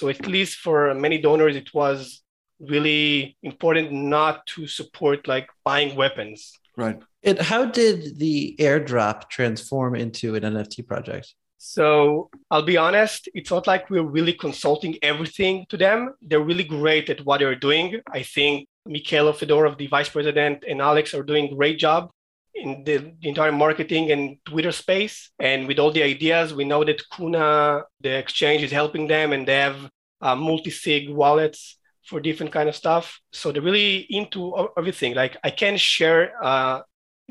So 0.00 0.08
at 0.08 0.26
least 0.26 0.58
for 0.58 0.94
many 0.94 1.18
donors, 1.20 1.56
it 1.56 1.72
was 1.74 2.23
really 2.60 3.36
important 3.42 3.92
not 3.92 4.46
to 4.46 4.66
support 4.66 5.28
like 5.28 5.48
buying 5.64 5.96
weapons. 5.96 6.52
Right. 6.76 7.00
And 7.22 7.38
how 7.38 7.64
did 7.64 8.18
the 8.18 8.56
airdrop 8.58 9.28
transform 9.28 9.94
into 9.94 10.34
an 10.34 10.42
NFT 10.42 10.86
project? 10.86 11.34
So 11.58 12.28
I'll 12.50 12.62
be 12.62 12.76
honest, 12.76 13.28
it's 13.32 13.50
not 13.50 13.66
like 13.66 13.88
we're 13.88 14.02
really 14.02 14.34
consulting 14.34 14.98
everything 15.02 15.64
to 15.70 15.78
them. 15.78 16.14
They're 16.20 16.40
really 16.40 16.64
great 16.64 17.08
at 17.08 17.24
what 17.24 17.40
they're 17.40 17.54
doing. 17.54 18.00
I 18.12 18.22
think 18.22 18.68
Mikhailo 18.86 19.32
Fedorov, 19.32 19.78
the 19.78 19.86
vice 19.86 20.10
president, 20.10 20.64
and 20.68 20.82
Alex 20.82 21.14
are 21.14 21.22
doing 21.22 21.46
a 21.46 21.54
great 21.54 21.78
job 21.78 22.10
in 22.54 22.84
the, 22.84 23.14
the, 23.20 23.28
entire 23.28 23.50
marketing 23.50 24.10
and 24.12 24.36
Twitter 24.44 24.72
space. 24.72 25.30
And 25.38 25.66
with 25.66 25.78
all 25.78 25.90
the 25.90 26.02
ideas, 26.02 26.52
we 26.52 26.64
know 26.64 26.84
that 26.84 27.02
Kuna, 27.10 27.84
the 28.00 28.10
exchange, 28.10 28.62
is 28.62 28.70
helping 28.70 29.06
them, 29.06 29.32
and 29.32 29.48
they 29.48 29.56
have 29.56 29.90
uh, 30.20 30.36
multi-sig 30.36 31.08
wallets 31.08 31.78
for 32.06 32.20
different 32.20 32.52
kind 32.52 32.68
of 32.68 32.76
stuff. 32.76 33.20
So 33.32 33.52
they're 33.52 33.62
really 33.62 34.06
into 34.10 34.68
everything. 34.76 35.14
Like 35.14 35.36
I 35.42 35.50
can 35.50 35.76
share 35.76 36.32
uh, 36.42 36.82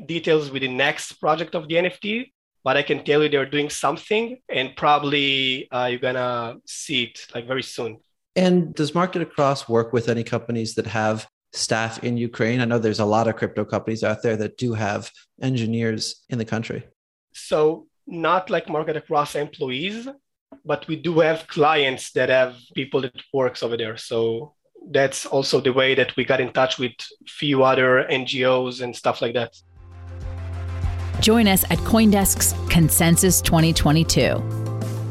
details 0.06 0.50
with 0.50 0.62
the 0.62 0.68
next 0.68 1.14
project 1.14 1.54
of 1.54 1.68
the 1.68 1.76
NFT, 1.76 2.32
but 2.62 2.76
I 2.76 2.82
can 2.82 3.04
tell 3.04 3.22
you 3.22 3.28
they're 3.28 3.46
doing 3.46 3.70
something, 3.70 4.38
and 4.48 4.74
probably 4.76 5.70
uh, 5.70 5.86
you're 5.86 6.00
gonna 6.00 6.56
see 6.66 7.04
it 7.04 7.26
like 7.34 7.46
very 7.46 7.62
soon. 7.62 7.98
And 8.36 8.74
does 8.74 8.94
Market 8.94 9.22
Across 9.22 9.68
work 9.68 9.92
with 9.92 10.08
any 10.08 10.24
companies 10.24 10.74
that 10.74 10.86
have 10.86 11.26
staff 11.52 12.02
in 12.02 12.16
Ukraine? 12.16 12.60
I 12.60 12.64
know 12.64 12.78
there's 12.78 13.00
a 13.00 13.04
lot 13.04 13.28
of 13.28 13.36
crypto 13.36 13.64
companies 13.64 14.02
out 14.02 14.22
there 14.22 14.36
that 14.36 14.56
do 14.56 14.74
have 14.74 15.10
engineers 15.40 16.24
in 16.28 16.38
the 16.38 16.44
country. 16.44 16.82
So 17.32 17.86
not 18.06 18.50
like 18.50 18.68
Market 18.68 18.96
Across 18.96 19.36
employees, 19.36 20.08
but 20.64 20.86
we 20.88 20.96
do 20.96 21.20
have 21.20 21.46
clients 21.46 22.12
that 22.12 22.28
have 22.28 22.56
people 22.74 23.00
that 23.02 23.14
works 23.32 23.62
over 23.62 23.76
there. 23.76 23.96
So 23.96 24.54
that's 24.90 25.26
also 25.26 25.60
the 25.60 25.72
way 25.72 25.94
that 25.94 26.14
we 26.16 26.24
got 26.24 26.40
in 26.40 26.52
touch 26.52 26.78
with 26.78 26.92
few 27.26 27.62
other 27.62 28.06
NGOs 28.10 28.82
and 28.82 28.94
stuff 28.94 29.22
like 29.22 29.34
that. 29.34 29.56
Join 31.20 31.46
us 31.48 31.64
at 31.64 31.78
Coindesk's 31.78 32.54
Consensus 32.70 33.40
2022. 33.40 34.42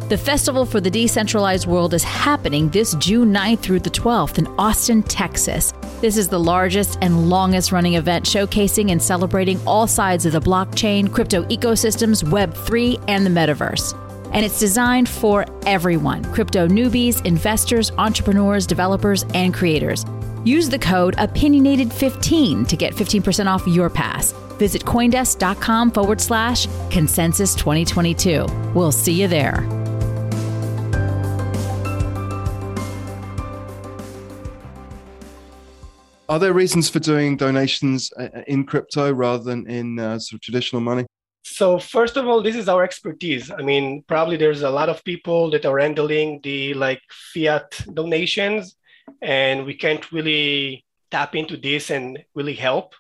The 0.10 0.18
Festival 0.18 0.66
for 0.66 0.82
the 0.82 0.92
Decentralized 0.92 1.66
World 1.66 1.94
is 1.94 2.04
happening 2.04 2.70
this 2.70 2.94
June 2.96 3.34
9th 3.34 3.60
through 3.60 3.80
the 3.80 3.90
12th 3.90 4.38
in 4.38 4.48
Austin, 4.60 5.02
Texas. 5.04 5.74
This 6.02 6.18
is 6.18 6.28
the 6.28 6.40
largest 6.40 7.00
and 7.02 7.30
longest 7.30 7.72
running 7.72 7.96
event 7.96 8.26
showcasing 8.26 8.92
and 8.92 9.02
celebrating 9.02 9.60
all 9.66 9.88
sides 9.88 10.26
of 10.26 10.34
the 10.34 10.42
blockchain, 10.42 11.12
crypto 11.12 11.44
ecosystems, 11.46 12.24
Web3, 12.26 13.04
and 13.08 13.26
the 13.26 13.30
metaverse 13.30 14.03
and 14.34 14.46
it's 14.46 14.60
designed 14.60 15.08
for 15.08 15.46
everyone 15.66 16.24
crypto 16.34 16.68
newbies, 16.68 17.26
investors, 17.26 17.92
entrepreneurs, 17.98 18.68
developers, 18.68 19.26
and 19.34 19.54
creators. 19.54 20.06
Use 20.44 20.70
the 20.70 20.80
code 20.80 21.16
opinionated15 21.18 22.68
to 22.68 22.76
get 22.76 22.94
15% 22.94 23.48
off 23.48 23.66
your 23.68 23.90
pass. 23.90 24.34
Visit 24.58 24.84
coindesk.com 24.84 25.92
forward 25.92 26.20
slash 26.20 26.68
consensus 26.90 27.56
2022. 27.56 28.46
We'll 28.74 28.92
see 28.92 29.14
you 29.14 29.28
there. 29.28 29.68
Are 36.30 36.40
there 36.40 36.54
reasons 36.54 36.90
for 36.90 37.00
doing 37.00 37.38
donations 37.38 38.12
uh, 38.18 38.42
in 38.48 38.66
crypto 38.66 39.14
rather 39.14 39.44
than 39.44 39.70
in 39.70 40.00
uh, 40.00 40.18
sort 40.18 40.38
of 40.38 40.42
traditional 40.42 40.82
money? 40.82 41.06
So 41.54 41.78
first 41.78 42.18
of 42.18 42.28
all, 42.28 42.42
this 42.42 42.56
is 42.56 42.68
our 42.68 42.84
expertise. 42.84 43.52
I 43.52 43.62
mean, 43.62 44.04
probably 44.08 44.38
there's 44.38 44.64
a 44.64 44.72
lot 44.72 44.90
of 44.90 45.04
people 45.04 45.52
that 45.52 45.68
are 45.68 45.78
handling 45.78 46.42
the 46.42 46.74
like 46.74 47.00
fiat 47.32 47.70
donations, 47.94 48.76
and 49.22 49.64
we 49.64 49.76
can't 49.76 50.12
really 50.12 50.84
tap 51.12 51.36
into 51.36 51.56
this 51.56 51.92
and 51.92 52.18
really 52.34 52.56
help. 52.56 52.96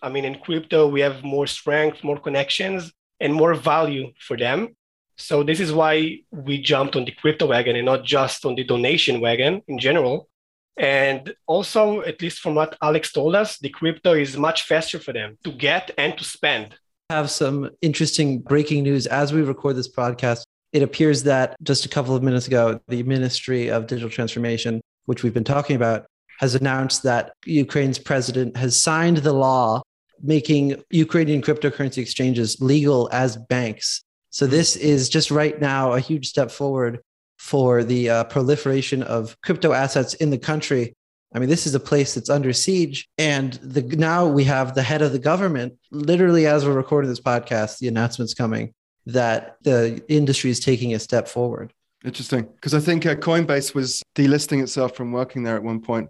I 0.00 0.08
mean, 0.08 0.24
in 0.24 0.36
crypto, 0.36 0.88
we 0.88 1.02
have 1.02 1.22
more 1.22 1.46
strength, 1.46 2.02
more 2.02 2.18
connections, 2.18 2.90
and 3.20 3.34
more 3.34 3.52
value 3.52 4.12
for 4.26 4.38
them. 4.38 4.74
So 5.18 5.42
this 5.42 5.60
is 5.60 5.70
why 5.70 6.20
we 6.30 6.62
jumped 6.62 6.96
on 6.96 7.04
the 7.04 7.12
crypto 7.12 7.48
wagon 7.48 7.76
and 7.76 7.84
not 7.84 8.04
just 8.04 8.46
on 8.46 8.54
the 8.54 8.64
donation 8.64 9.20
wagon 9.20 9.60
in 9.68 9.78
general. 9.78 10.30
And 10.78 11.34
also, 11.46 12.00
at 12.00 12.22
least 12.22 12.38
from 12.40 12.54
what 12.54 12.78
Alex 12.80 13.12
told 13.12 13.34
us, 13.34 13.58
the 13.58 13.68
crypto 13.68 14.14
is 14.14 14.38
much 14.38 14.62
faster 14.62 14.98
for 14.98 15.12
them 15.12 15.36
to 15.44 15.52
get 15.52 15.90
and 15.98 16.16
to 16.16 16.24
spend. 16.24 16.78
Have 17.10 17.30
some 17.30 17.70
interesting 17.80 18.40
breaking 18.40 18.82
news 18.82 19.06
as 19.06 19.32
we 19.32 19.40
record 19.40 19.76
this 19.76 19.90
podcast. 19.90 20.42
It 20.74 20.82
appears 20.82 21.22
that 21.22 21.56
just 21.62 21.86
a 21.86 21.88
couple 21.88 22.14
of 22.14 22.22
minutes 22.22 22.46
ago, 22.46 22.80
the 22.86 23.02
Ministry 23.02 23.70
of 23.70 23.86
Digital 23.86 24.10
Transformation, 24.10 24.82
which 25.06 25.22
we've 25.22 25.32
been 25.32 25.42
talking 25.42 25.74
about, 25.74 26.04
has 26.38 26.54
announced 26.54 27.04
that 27.04 27.32
Ukraine's 27.46 27.98
president 27.98 28.58
has 28.58 28.78
signed 28.78 29.16
the 29.16 29.32
law 29.32 29.80
making 30.22 30.82
Ukrainian 30.90 31.40
cryptocurrency 31.40 31.96
exchanges 31.96 32.60
legal 32.60 33.08
as 33.10 33.38
banks. 33.38 34.02
So 34.28 34.46
this 34.46 34.76
is 34.76 35.08
just 35.08 35.30
right 35.30 35.58
now 35.58 35.92
a 35.92 36.00
huge 36.00 36.28
step 36.28 36.50
forward 36.50 37.00
for 37.38 37.84
the 37.84 38.10
uh, 38.10 38.24
proliferation 38.24 39.02
of 39.02 39.34
crypto 39.40 39.72
assets 39.72 40.12
in 40.12 40.28
the 40.28 40.36
country. 40.36 40.92
I 41.34 41.38
mean, 41.38 41.48
this 41.48 41.66
is 41.66 41.74
a 41.74 41.80
place 41.80 42.14
that's 42.14 42.30
under 42.30 42.52
siege, 42.52 43.06
and 43.18 43.52
the, 43.54 43.82
now 43.82 44.26
we 44.26 44.44
have 44.44 44.74
the 44.74 44.82
head 44.82 45.02
of 45.02 45.12
the 45.12 45.18
government. 45.18 45.74
Literally, 45.90 46.46
as 46.46 46.64
we're 46.64 46.72
recording 46.72 47.10
this 47.10 47.20
podcast, 47.20 47.78
the 47.78 47.88
announcement's 47.88 48.34
coming 48.34 48.72
that 49.06 49.56
the 49.62 50.02
industry 50.08 50.50
is 50.50 50.60
taking 50.60 50.94
a 50.94 50.98
step 50.98 51.28
forward. 51.28 51.72
Interesting, 52.04 52.44
because 52.44 52.74
I 52.74 52.80
think 52.80 53.04
uh, 53.04 53.14
Coinbase 53.14 53.74
was 53.74 54.02
delisting 54.14 54.62
itself 54.62 54.94
from 54.96 55.12
working 55.12 55.42
there 55.42 55.56
at 55.56 55.62
one 55.62 55.80
point. 55.80 56.08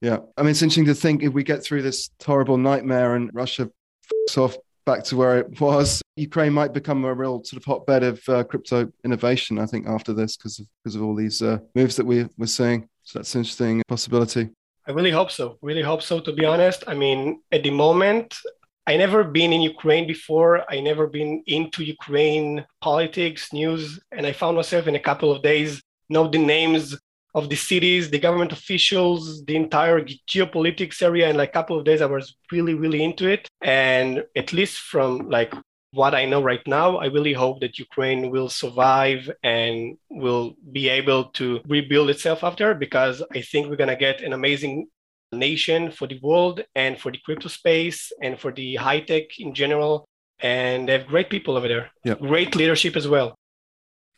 Yeah, 0.00 0.18
I 0.36 0.42
mean, 0.42 0.50
it's 0.50 0.62
interesting 0.62 0.84
to 0.86 0.94
think 0.94 1.22
if 1.22 1.32
we 1.32 1.42
get 1.42 1.62
through 1.62 1.82
this 1.82 2.10
horrible 2.24 2.56
nightmare 2.56 3.14
and 3.14 3.30
Russia 3.32 3.70
f- 4.28 4.38
off 4.38 4.56
back 4.84 5.04
to 5.04 5.16
where 5.16 5.38
it 5.38 5.60
was, 5.60 6.02
Ukraine 6.16 6.52
might 6.52 6.72
become 6.72 7.04
a 7.04 7.12
real 7.14 7.42
sort 7.44 7.60
of 7.60 7.64
hotbed 7.64 8.02
of 8.02 8.28
uh, 8.28 8.44
crypto 8.44 8.90
innovation. 9.04 9.58
I 9.58 9.66
think 9.66 9.86
after 9.86 10.12
this, 10.12 10.36
because 10.36 10.58
of 10.58 10.66
because 10.82 10.94
of 10.94 11.02
all 11.02 11.14
these 11.14 11.42
uh, 11.42 11.58
moves 11.74 11.96
that 11.96 12.06
we 12.06 12.26
we're 12.36 12.46
seeing. 12.46 12.88
So 13.04 13.18
that's 13.18 13.34
an 13.34 13.40
interesting 13.40 13.82
possibility. 13.88 14.50
I 14.88 14.92
really 14.92 15.10
hope 15.10 15.30
so. 15.30 15.58
Really 15.60 15.82
hope 15.82 16.02
so. 16.02 16.18
To 16.18 16.32
be 16.32 16.46
honest, 16.46 16.82
I 16.86 16.94
mean, 16.94 17.42
at 17.52 17.62
the 17.62 17.70
moment, 17.70 18.34
I 18.86 18.96
never 18.96 19.22
been 19.22 19.52
in 19.52 19.60
Ukraine 19.60 20.06
before. 20.06 20.64
I 20.72 20.80
never 20.80 21.06
been 21.06 21.42
into 21.46 21.84
Ukraine 21.84 22.64
politics 22.80 23.52
news, 23.52 24.00
and 24.12 24.26
I 24.26 24.32
found 24.32 24.56
myself 24.56 24.86
in 24.86 24.94
a 24.94 25.06
couple 25.10 25.30
of 25.30 25.42
days 25.42 25.82
know 26.08 26.26
the 26.26 26.38
names 26.38 26.96
of 27.34 27.50
the 27.50 27.56
cities, 27.56 28.08
the 28.08 28.18
government 28.18 28.50
officials, 28.50 29.44
the 29.44 29.56
entire 29.56 30.00
geopolitics 30.00 31.02
area. 31.02 31.28
In 31.28 31.36
like 31.36 31.50
a 31.50 31.52
couple 31.52 31.78
of 31.78 31.84
days, 31.84 32.00
I 32.00 32.06
was 32.06 32.34
really, 32.50 32.72
really 32.72 33.04
into 33.04 33.28
it. 33.28 33.46
And 33.60 34.24
at 34.34 34.54
least 34.54 34.78
from 34.78 35.28
like 35.28 35.52
what 35.92 36.14
I 36.14 36.26
know 36.26 36.42
right 36.42 36.66
now, 36.66 36.98
I 36.98 37.06
really 37.06 37.32
hope 37.32 37.60
that 37.60 37.78
Ukraine 37.78 38.30
will 38.30 38.48
survive 38.48 39.30
and 39.42 39.96
will 40.10 40.54
be 40.72 40.88
able 40.88 41.24
to 41.38 41.60
rebuild 41.66 42.10
itself 42.10 42.44
after 42.44 42.74
because 42.74 43.22
I 43.34 43.40
think 43.40 43.68
we're 43.68 43.76
going 43.76 43.88
to 43.88 43.96
get 43.96 44.20
an 44.20 44.32
amazing 44.32 44.88
nation 45.32 45.90
for 45.90 46.06
the 46.06 46.18
world 46.22 46.62
and 46.74 46.98
for 46.98 47.10
the 47.10 47.18
crypto 47.24 47.48
space 47.48 48.12
and 48.22 48.38
for 48.38 48.52
the 48.52 48.76
high 48.76 49.00
tech 49.00 49.38
in 49.38 49.54
general. 49.54 50.04
And 50.40 50.88
they 50.88 50.92
have 50.92 51.06
great 51.06 51.30
people 51.30 51.56
over 51.56 51.68
there, 51.68 51.90
yep. 52.04 52.20
great 52.20 52.54
leadership 52.54 52.94
as 52.96 53.08
well. 53.08 53.34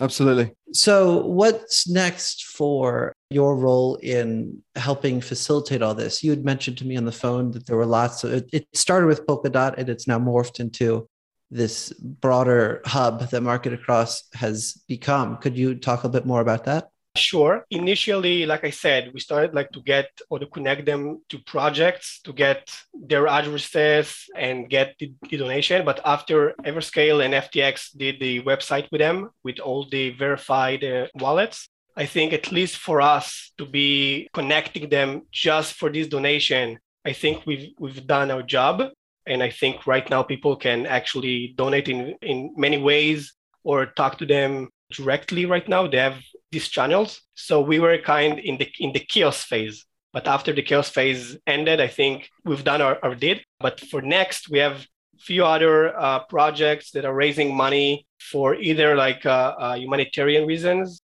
Absolutely. 0.01 0.53
So, 0.73 1.27
what's 1.27 1.89
next 1.89 2.45
for 2.45 3.13
your 3.29 3.55
role 3.57 3.97
in 3.97 4.63
helping 4.75 5.21
facilitate 5.21 5.83
all 5.83 5.95
this? 5.95 6.25
You 6.25 6.31
had 6.31 6.45
mentioned 6.45 6.79
to 6.79 6.87
me 6.87 6.97
on 6.97 7.05
the 7.05 7.13
phone 7.13 7.51
that 7.53 7.67
there 7.67 7.77
were 7.77 7.87
lots 7.87 8.25
of 8.25 8.33
it 8.53 8.67
started 8.75 9.07
with 9.07 9.27
Polkadot 9.27 9.75
and 9.77 9.91
it's 9.91 10.09
now 10.09 10.19
morphed 10.19 10.59
into 10.59 11.07
this 11.51 11.93
broader 11.93 12.81
hub 12.85 13.29
that 13.31 13.43
Market 13.43 13.73
Across 13.73 14.25
has 14.35 14.83
become. 14.89 15.37
Could 15.39 15.57
you 15.57 15.75
talk 15.75 16.05
a 16.05 16.09
bit 16.09 16.27
more 16.27 16.41
about 16.41 16.65
that? 16.65 16.91
Sure. 17.17 17.67
Initially, 17.71 18.47
like 18.47 18.65
I 18.65 18.71
said, 18.71 19.11
we 19.13 19.19
started 19.19 19.53
like 19.53 19.71
to 19.73 19.83
get 19.83 20.07
or 20.31 20.39
to 20.39 20.47
connect 20.47 20.87
them 20.87 21.23
to 21.29 21.39
projects 21.41 22.21
to 22.23 22.33
get 22.33 22.71
their 22.95 23.27
addresses 23.27 24.27
and 24.37 24.71
get 24.71 24.95
the, 25.01 25.13
the, 25.29 25.37
donation. 25.37 25.85
But 25.85 26.01
after 26.05 26.55
Everstake 26.65 27.25
and 27.25 27.35
FTX 27.35 27.97
did 27.97 28.21
the 28.21 28.43
website 28.43 28.89
with 28.93 29.01
them 29.01 29.31
with 29.43 29.59
all 29.59 29.89
the 29.91 30.11
verified 30.11 30.85
uh, 30.85 31.09
wallets, 31.17 31.69
I 31.97 32.07
think 32.07 32.33
at 32.33 32.53
least 32.53 32.77
for 32.77 33.01
us 33.01 33.53
to 33.59 33.67
be 33.67 34.29
connecting 34.33 34.89
them 34.89 35.23
just 35.33 35.75
for 35.75 35.91
this 35.91 36.07
donation, 36.07 36.79
I 37.05 37.13
think 37.13 37.45
we've 37.45 37.73
we've 37.79 38.07
done 38.07 38.31
our 38.31 38.43
job. 38.43 38.83
And 39.27 39.43
I 39.43 39.51
think 39.51 39.87
right 39.87 40.09
now 40.09 40.23
people 40.23 40.57
can 40.57 40.87
actually 40.87 41.55
donate 41.57 41.89
in, 41.89 42.15
in 42.23 42.55
many 42.57 42.79
ways 42.79 43.35
or 43.65 43.87
talk 43.87 44.19
to 44.19 44.27
them 44.27 44.69
directly 44.93 45.47
right 45.47 45.69
now. 45.69 45.87
They 45.87 45.99
have 45.99 46.19
these 46.51 46.69
channels. 46.69 47.21
So 47.35 47.61
we 47.61 47.79
were 47.79 47.99
kind 47.99 48.39
in 48.39 48.59
the 48.59 48.69
in 48.79 48.93
the 48.93 49.01
chaos 49.01 49.45
phase. 49.45 49.87
But 50.13 50.27
after 50.27 50.53
the 50.53 50.63
chaos 50.63 50.89
phase 50.89 51.37
ended, 51.47 51.81
I 51.81 51.87
think 51.87 52.29
we've 52.45 52.65
done 52.65 52.83
our, 52.83 52.99
our 53.03 53.15
did. 53.15 53.45
But 53.61 53.79
for 53.79 54.03
next, 54.03 54.51
we 54.51 54.59
have 54.59 54.85
few 55.21 55.45
other 55.45 55.97
uh, 55.97 56.21
projects 56.25 56.91
that 56.93 57.05
are 57.05 57.15
raising 57.15 57.55
money 57.55 58.07
for 58.19 58.55
either 58.55 58.97
like 58.97 59.25
uh, 59.27 59.55
uh, 59.59 59.75
humanitarian 59.75 60.47
reasons. 60.47 61.01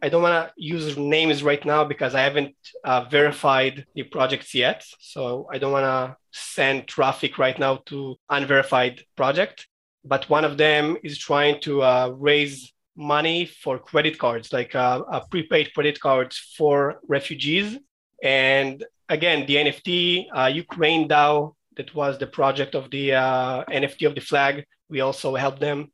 I 0.00 0.08
don't 0.08 0.22
want 0.22 0.48
to 0.48 0.52
use 0.56 0.96
names 0.96 1.42
right 1.42 1.64
now 1.64 1.84
because 1.84 2.14
I 2.14 2.20
haven't 2.20 2.54
uh, 2.84 3.04
verified 3.10 3.84
the 3.94 4.04
projects 4.04 4.54
yet. 4.54 4.84
So 5.00 5.48
I 5.52 5.58
don't 5.58 5.72
want 5.72 5.84
to 5.84 6.16
send 6.38 6.86
traffic 6.86 7.38
right 7.38 7.58
now 7.58 7.82
to 7.86 8.16
unverified 8.30 9.02
project. 9.16 9.66
But 10.04 10.28
one 10.30 10.44
of 10.44 10.56
them 10.56 10.96
is 11.02 11.18
trying 11.18 11.60
to 11.62 11.82
uh, 11.82 12.12
raise 12.16 12.72
money 12.96 13.46
for 13.46 13.78
credit 13.78 14.18
cards, 14.18 14.52
like 14.52 14.74
uh, 14.74 15.02
a 15.10 15.20
prepaid 15.30 15.72
credit 15.74 16.00
cards 16.00 16.54
for 16.56 17.00
refugees. 17.06 17.78
And 18.22 18.84
again, 19.08 19.46
the 19.46 19.56
NFT, 19.56 20.26
uh, 20.34 20.46
Ukraine 20.46 21.08
DAO, 21.08 21.54
that 21.76 21.94
was 21.94 22.18
the 22.18 22.26
project 22.26 22.74
of 22.74 22.90
the 22.90 23.14
uh, 23.14 23.64
NFT 23.64 24.06
of 24.06 24.14
the 24.14 24.20
flag. 24.20 24.64
We 24.90 25.00
also 25.00 25.34
help 25.36 25.60
them. 25.60 25.92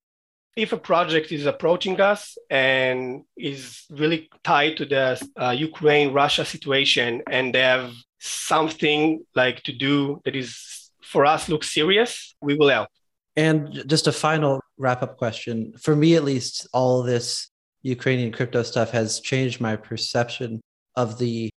If 0.56 0.72
a 0.72 0.78
project 0.78 1.32
is 1.32 1.46
approaching 1.46 2.00
us 2.00 2.38
and 2.48 3.24
is 3.36 3.84
really 3.90 4.30
tied 4.44 4.76
to 4.78 4.84
the 4.84 5.28
uh, 5.36 5.50
Ukraine 5.50 6.12
Russia 6.12 6.44
situation 6.44 7.22
and 7.28 7.54
they 7.54 7.60
have 7.60 7.92
something 8.24 9.24
like 9.34 9.62
to 9.64 9.72
do 9.72 10.20
that 10.24 10.34
is 10.34 10.90
for 11.02 11.26
us 11.26 11.48
looks 11.48 11.72
serious, 11.72 12.34
we 12.40 12.56
will 12.56 12.68
help. 12.68 12.88
And 13.36 13.84
just 13.86 14.06
a 14.06 14.12
final 14.12 14.60
wrap 14.78 15.02
up 15.02 15.18
question. 15.18 15.74
For 15.78 15.94
me, 15.94 16.14
at 16.14 16.24
least, 16.24 16.66
all 16.72 17.02
this 17.02 17.50
Ukrainian 17.82 18.32
crypto 18.32 18.62
stuff 18.62 18.90
has 18.90 19.20
changed 19.20 19.60
my 19.60 19.76
perception 19.76 20.60
of 20.96 21.18
the 21.18 21.50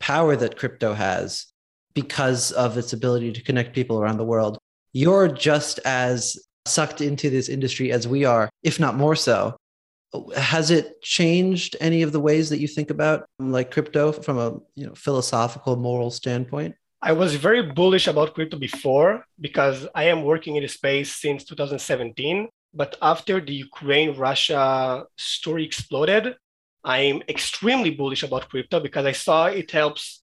power 0.00 0.36
that 0.36 0.56
crypto 0.56 0.94
has 0.94 1.46
because 1.92 2.52
of 2.52 2.78
its 2.78 2.92
ability 2.92 3.32
to 3.32 3.42
connect 3.42 3.74
people 3.74 4.00
around 4.00 4.16
the 4.16 4.24
world. 4.24 4.58
You're 4.92 5.28
just 5.28 5.80
as 5.84 6.36
sucked 6.66 7.00
into 7.00 7.30
this 7.30 7.48
industry 7.48 7.92
as 7.92 8.08
we 8.08 8.24
are, 8.24 8.48
if 8.62 8.80
not 8.80 8.96
more 8.96 9.16
so. 9.16 9.56
Has 10.36 10.70
it 10.70 11.02
changed 11.02 11.76
any 11.80 12.02
of 12.02 12.12
the 12.12 12.20
ways 12.20 12.50
that 12.50 12.60
you 12.60 12.68
think 12.68 12.90
about 12.90 13.26
like 13.38 13.70
crypto 13.70 14.12
from 14.12 14.38
a 14.38 14.50
you 14.74 14.86
know 14.86 14.94
philosophical 14.94 15.76
moral 15.76 16.10
standpoint? 16.10 16.74
I 17.02 17.12
was 17.12 17.34
very 17.34 17.62
bullish 17.62 18.06
about 18.06 18.34
crypto 18.34 18.56
before 18.58 19.26
because 19.38 19.86
I 19.94 20.04
am 20.04 20.22
working 20.22 20.56
in 20.56 20.62
the 20.62 20.68
space 20.68 21.14
since 21.14 21.44
2017. 21.44 22.48
But 22.72 22.96
after 23.02 23.40
the 23.40 23.52
Ukraine 23.52 24.16
Russia 24.16 25.04
story 25.16 25.64
exploded, 25.64 26.34
I'm 26.82 27.22
extremely 27.28 27.90
bullish 27.90 28.22
about 28.22 28.48
crypto 28.48 28.80
because 28.80 29.06
I 29.06 29.12
saw 29.12 29.46
it 29.46 29.70
helps 29.70 30.22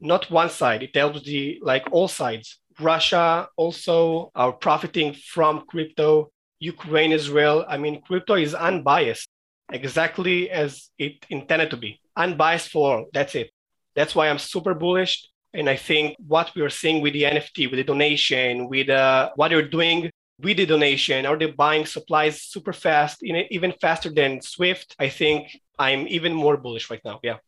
not 0.00 0.30
one 0.30 0.50
side, 0.50 0.82
it 0.82 0.94
helps 0.94 1.22
the 1.22 1.58
like 1.62 1.86
all 1.92 2.08
sides. 2.08 2.58
Russia 2.80 3.48
also 3.56 4.30
are 4.34 4.52
profiting 4.52 5.14
from 5.14 5.64
crypto, 5.66 6.30
Ukraine 6.62 7.12
as 7.12 7.28
well. 7.28 7.64
I 7.68 7.76
mean, 7.76 8.00
crypto 8.02 8.34
is 8.34 8.54
unbiased, 8.54 9.28
exactly 9.72 10.48
as 10.48 10.90
it 10.96 11.26
intended 11.28 11.70
to 11.70 11.76
be. 11.76 12.00
Unbiased 12.16 12.68
for 12.70 12.82
all. 12.98 13.06
That's 13.12 13.34
it. 13.34 13.50
That's 13.96 14.14
why 14.14 14.28
I'm 14.28 14.38
super 14.38 14.74
bullish. 14.74 15.28
And 15.52 15.68
I 15.68 15.76
think 15.76 16.16
what 16.26 16.52
we 16.54 16.62
are 16.62 16.70
seeing 16.70 17.02
with 17.02 17.14
the 17.14 17.24
NFT, 17.24 17.70
with 17.70 17.78
the 17.78 17.84
donation, 17.84 18.68
with 18.68 18.88
uh, 18.88 19.30
what 19.34 19.48
they're 19.48 19.68
doing 19.68 20.10
with 20.40 20.56
the 20.56 20.66
donation, 20.66 21.26
or 21.26 21.36
they're 21.36 21.52
buying 21.52 21.84
supplies 21.84 22.42
super 22.42 22.72
fast, 22.72 23.22
even 23.22 23.72
faster 23.80 24.10
than 24.10 24.40
Swift, 24.40 24.96
I 24.98 25.08
think 25.08 25.60
I'm 25.78 26.06
even 26.08 26.32
more 26.32 26.56
bullish 26.56 26.90
right 26.90 27.04
now. 27.04 27.20
Yeah. 27.22 27.38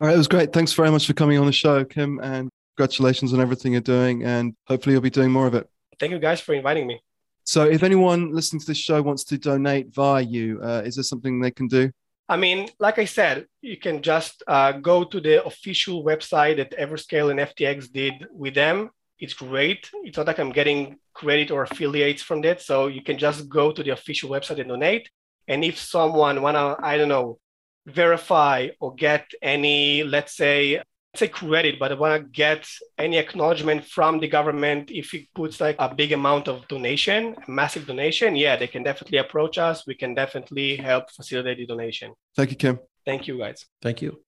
All 0.00 0.08
right, 0.08 0.14
it 0.14 0.18
was 0.18 0.28
great. 0.28 0.52
Thanks 0.52 0.72
very 0.72 0.90
much 0.90 1.06
for 1.06 1.12
coming 1.12 1.38
on 1.38 1.46
the 1.46 1.52
show, 1.52 1.84
Kim, 1.84 2.18
and 2.20 2.50
congratulations 2.76 3.32
on 3.34 3.40
everything 3.40 3.72
you're 3.72 3.80
doing. 3.80 4.24
And 4.24 4.54
hopefully, 4.66 4.94
you'll 4.94 5.02
be 5.02 5.10
doing 5.10 5.30
more 5.30 5.46
of 5.46 5.54
it. 5.54 5.68
Thank 6.00 6.12
you 6.12 6.18
guys 6.18 6.40
for 6.40 6.54
inviting 6.54 6.86
me. 6.86 7.00
So, 7.44 7.64
if 7.64 7.82
anyone 7.82 8.32
listening 8.32 8.60
to 8.60 8.66
this 8.66 8.78
show 8.78 9.02
wants 9.02 9.24
to 9.24 9.38
donate 9.38 9.92
via 9.92 10.22
you, 10.22 10.60
uh, 10.62 10.82
is 10.84 10.94
there 10.96 11.04
something 11.04 11.40
they 11.40 11.50
can 11.50 11.66
do? 11.66 11.90
I 12.28 12.36
mean, 12.36 12.68
like 12.78 12.98
I 12.98 13.04
said, 13.04 13.46
you 13.60 13.76
can 13.76 14.00
just 14.00 14.42
uh, 14.46 14.72
go 14.72 15.04
to 15.04 15.20
the 15.20 15.44
official 15.44 16.04
website 16.04 16.56
that 16.56 16.76
Everstake 16.78 17.30
and 17.30 17.40
FTX 17.40 17.92
did 17.92 18.26
with 18.32 18.54
them. 18.54 18.90
It's 19.18 19.34
great. 19.34 19.90
It's 20.02 20.16
not 20.16 20.26
like 20.26 20.38
I'm 20.38 20.52
getting 20.52 20.98
credit 21.14 21.50
or 21.50 21.64
affiliates 21.64 22.22
from 22.22 22.40
that. 22.42 22.62
So 22.62 22.86
you 22.86 23.02
can 23.02 23.18
just 23.18 23.48
go 23.48 23.70
to 23.72 23.82
the 23.82 23.90
official 23.90 24.30
website 24.30 24.60
and 24.60 24.68
donate. 24.68 25.10
And 25.46 25.64
if 25.64 25.78
someone 25.78 26.42
wanna, 26.42 26.76
I 26.80 26.96
don't 26.96 27.08
know, 27.08 27.38
verify 27.86 28.68
or 28.80 28.94
get 28.94 29.26
any, 29.42 30.04
let's 30.04 30.36
say, 30.36 30.82
say 31.14 31.28
credit, 31.28 31.78
but 31.78 31.92
I 31.92 31.94
want 31.94 32.22
to 32.22 32.28
get 32.30 32.66
any 32.98 33.18
acknowledgement 33.18 33.84
from 33.84 34.18
the 34.18 34.28
government 34.28 34.90
if 34.90 35.12
it 35.14 35.28
puts 35.34 35.60
like 35.60 35.76
a 35.78 35.94
big 35.94 36.12
amount 36.12 36.48
of 36.48 36.66
donation, 36.68 37.36
a 37.46 37.50
massive 37.50 37.86
donation, 37.86 38.34
yeah, 38.34 38.56
they 38.56 38.66
can 38.66 38.82
definitely 38.82 39.18
approach 39.18 39.58
us. 39.58 39.86
We 39.86 39.94
can 39.94 40.14
definitely 40.14 40.76
help 40.76 41.10
facilitate 41.10 41.58
the 41.58 41.66
donation. 41.66 42.14
Thank 42.34 42.50
you, 42.50 42.56
Kim. 42.56 42.80
Thank 43.04 43.26
you, 43.26 43.38
guys. 43.38 43.66
Thank 43.82 44.00
you. 44.00 44.22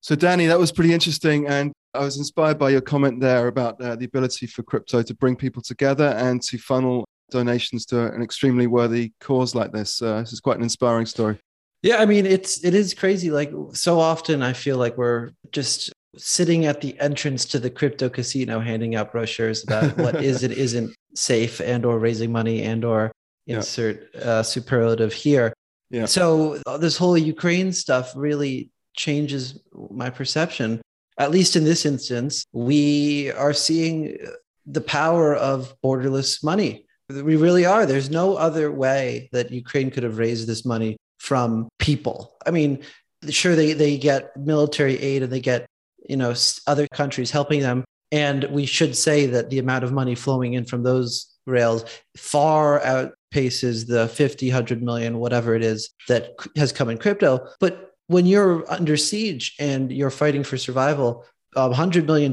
So, 0.00 0.14
Danny, 0.14 0.46
that 0.46 0.58
was 0.58 0.72
pretty 0.72 0.92
interesting. 0.92 1.46
And 1.46 1.72
I 1.94 2.00
was 2.00 2.18
inspired 2.18 2.58
by 2.58 2.70
your 2.70 2.80
comment 2.80 3.20
there 3.20 3.46
about 3.46 3.80
uh, 3.80 3.96
the 3.96 4.04
ability 4.04 4.46
for 4.46 4.62
crypto 4.62 5.02
to 5.02 5.14
bring 5.14 5.36
people 5.36 5.62
together 5.62 6.08
and 6.18 6.42
to 6.42 6.58
funnel 6.58 7.04
donations 7.30 7.86
to 7.86 8.12
an 8.12 8.22
extremely 8.22 8.66
worthy 8.66 9.12
cause 9.20 9.54
like 9.54 9.72
this. 9.72 10.02
Uh, 10.02 10.20
this 10.20 10.32
is 10.32 10.40
quite 10.40 10.56
an 10.56 10.62
inspiring 10.62 11.06
story. 11.06 11.38
Yeah, 11.82 11.96
I 11.96 12.06
mean, 12.06 12.26
it's 12.26 12.64
it 12.64 12.74
is 12.74 12.94
crazy. 12.94 13.30
Like 13.30 13.52
so 13.72 14.00
often, 14.00 14.42
I 14.42 14.54
feel 14.54 14.78
like 14.78 14.96
we're 14.96 15.30
just 15.52 15.92
sitting 16.16 16.66
at 16.66 16.80
the 16.80 16.98
entrance 17.00 17.44
to 17.46 17.58
the 17.58 17.70
crypto 17.70 18.08
casino 18.08 18.60
handing 18.60 18.94
out 18.94 19.12
brochures 19.12 19.64
about 19.64 19.96
what 19.98 20.16
is 20.22 20.42
and 20.42 20.52
isn't 20.52 20.94
safe 21.14 21.60
and 21.60 21.84
or 21.84 21.98
raising 21.98 22.32
money 22.32 22.62
and 22.62 22.84
or 22.84 23.12
insert 23.46 24.08
yeah. 24.14 24.20
uh, 24.20 24.42
superlative 24.42 25.12
here. 25.12 25.52
Yeah. 25.90 26.06
so 26.06 26.60
uh, 26.66 26.78
this 26.78 26.96
whole 26.96 27.16
ukraine 27.16 27.72
stuff 27.72 28.12
really 28.16 28.70
changes 28.96 29.60
my 29.90 30.10
perception. 30.10 30.80
At 31.18 31.30
least 31.30 31.56
in 31.56 31.64
this 31.64 31.86
instance 31.86 32.44
we 32.52 33.30
are 33.32 33.52
seeing 33.52 34.18
the 34.66 34.80
power 34.80 35.34
of 35.34 35.74
borderless 35.84 36.42
money. 36.42 36.86
We 37.10 37.36
really 37.36 37.66
are. 37.66 37.84
There's 37.84 38.10
no 38.10 38.34
other 38.36 38.72
way 38.72 39.28
that 39.32 39.50
ukraine 39.50 39.90
could 39.90 40.04
have 40.04 40.18
raised 40.18 40.48
this 40.48 40.64
money 40.64 40.96
from 41.18 41.68
people. 41.78 42.36
I 42.46 42.50
mean 42.50 42.82
sure 43.30 43.56
they, 43.56 43.72
they 43.72 43.96
get 43.96 44.36
military 44.36 44.98
aid 45.00 45.22
and 45.22 45.32
they 45.32 45.40
get 45.40 45.66
you 46.08 46.16
know 46.16 46.34
other 46.66 46.86
countries 46.88 47.30
helping 47.30 47.60
them. 47.60 47.84
And 48.12 48.44
we 48.44 48.66
should 48.66 48.96
say 48.96 49.26
that 49.26 49.50
the 49.50 49.58
amount 49.58 49.84
of 49.84 49.92
money 49.92 50.14
flowing 50.14 50.54
in 50.54 50.64
from 50.64 50.82
those 50.82 51.34
rails 51.46 51.84
far 52.16 52.80
outpaces 52.80 53.86
the 53.86 54.08
50 54.08 54.48
100 54.48 54.82
million 54.82 55.18
whatever 55.18 55.54
it 55.54 55.62
is 55.62 55.90
that 56.08 56.34
has 56.56 56.72
come 56.72 56.88
in 56.88 56.98
crypto. 56.98 57.46
But 57.60 57.92
when 58.06 58.26
you're 58.26 58.70
under 58.70 58.96
siege 58.96 59.54
and 59.58 59.90
you're 59.90 60.10
fighting 60.10 60.44
for 60.44 60.56
survival 60.56 61.24
$100 61.56 62.06
million 62.06 62.32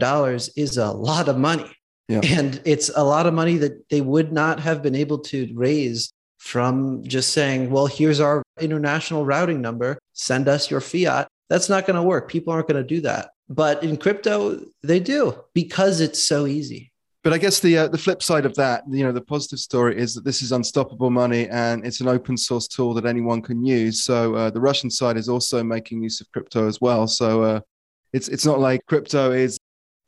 is 0.55 0.77
a 0.77 0.91
lot 0.91 1.27
of 1.29 1.37
money. 1.37 1.69
Yeah. 2.07 2.21
and 2.23 2.61
it's 2.65 2.91
a 2.93 3.03
lot 3.03 3.25
of 3.25 3.33
money 3.33 3.57
that 3.57 3.87
they 3.89 4.01
would 4.01 4.33
not 4.33 4.59
have 4.59 4.81
been 4.81 4.95
able 4.95 5.19
to 5.19 5.49
raise 5.53 6.11
from 6.39 7.03
just 7.03 7.31
saying 7.31 7.69
well 7.69 7.85
here's 7.85 8.19
our 8.19 8.43
international 8.59 9.25
routing 9.25 9.61
number. 9.61 9.97
Send 10.13 10.47
us 10.47 10.69
your 10.69 10.81
fiat. 10.81 11.27
That's 11.49 11.69
not 11.69 11.85
going 11.85 11.95
to 11.95 12.03
work. 12.03 12.29
People 12.29 12.53
aren't 12.53 12.67
going 12.67 12.81
to 12.81 12.87
do 12.87 13.01
that 13.01 13.29
but 13.51 13.83
in 13.83 13.97
crypto, 13.97 14.61
they 14.81 14.99
do 14.99 15.35
because 15.53 15.99
it's 15.99 16.23
so 16.23 16.47
easy. 16.47 16.91
But 17.23 17.33
I 17.33 17.37
guess 17.37 17.59
the 17.59 17.77
uh, 17.77 17.87
the 17.87 17.97
flip 17.97 18.23
side 18.23 18.45
of 18.45 18.55
that, 18.55 18.83
you 18.89 19.03
know, 19.03 19.11
the 19.11 19.21
positive 19.21 19.59
story 19.59 19.95
is 19.97 20.15
that 20.15 20.23
this 20.23 20.41
is 20.41 20.51
unstoppable 20.51 21.11
money 21.11 21.47
and 21.49 21.85
it's 21.85 22.01
an 22.01 22.07
open 22.07 22.35
source 22.35 22.67
tool 22.67 22.95
that 22.95 23.05
anyone 23.05 23.41
can 23.43 23.63
use. 23.63 24.03
So 24.03 24.33
uh, 24.35 24.49
the 24.49 24.61
Russian 24.61 24.89
side 24.89 25.17
is 25.17 25.29
also 25.29 25.63
making 25.63 26.01
use 26.01 26.19
of 26.19 26.31
crypto 26.31 26.67
as 26.67 26.81
well. 26.81 27.05
So 27.07 27.43
uh, 27.43 27.59
it's 28.13 28.27
it's 28.27 28.45
not 28.45 28.59
like 28.59 28.85
crypto 28.87 29.31
is 29.31 29.59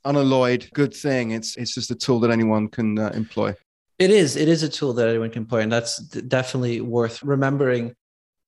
unalloyed 0.05 0.69
good 0.73 0.93
thing. 0.93 1.31
It's 1.31 1.55
it's 1.57 1.75
just 1.75 1.91
a 1.91 1.95
tool 1.95 2.19
that 2.21 2.31
anyone 2.31 2.67
can 2.67 2.97
uh, 2.97 3.11
employ. 3.13 3.53
It 3.99 4.09
is. 4.09 4.35
It 4.35 4.47
is 4.47 4.63
a 4.63 4.69
tool 4.69 4.93
that 4.93 5.07
anyone 5.07 5.29
can 5.29 5.43
employ, 5.43 5.59
and 5.59 5.71
that's 5.71 5.97
definitely 5.97 6.81
worth 6.81 7.21
remembering. 7.21 7.93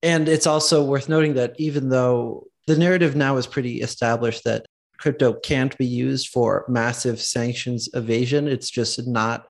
And 0.01 0.27
it's 0.27 0.47
also 0.47 0.83
worth 0.83 1.07
noting 1.07 1.35
that 1.35 1.53
even 1.59 1.89
though 1.89 2.47
the 2.65 2.77
narrative 2.77 3.15
now 3.15 3.37
is 3.37 3.45
pretty 3.45 3.81
established 3.81 4.43
that 4.45 4.65
crypto 4.97 5.33
can't 5.33 5.77
be 5.77 5.85
used 5.85 6.29
for 6.29 6.65
massive 6.67 7.21
sanctions 7.21 7.89
evasion. 7.93 8.47
It's 8.47 8.69
just 8.69 9.05
not 9.07 9.47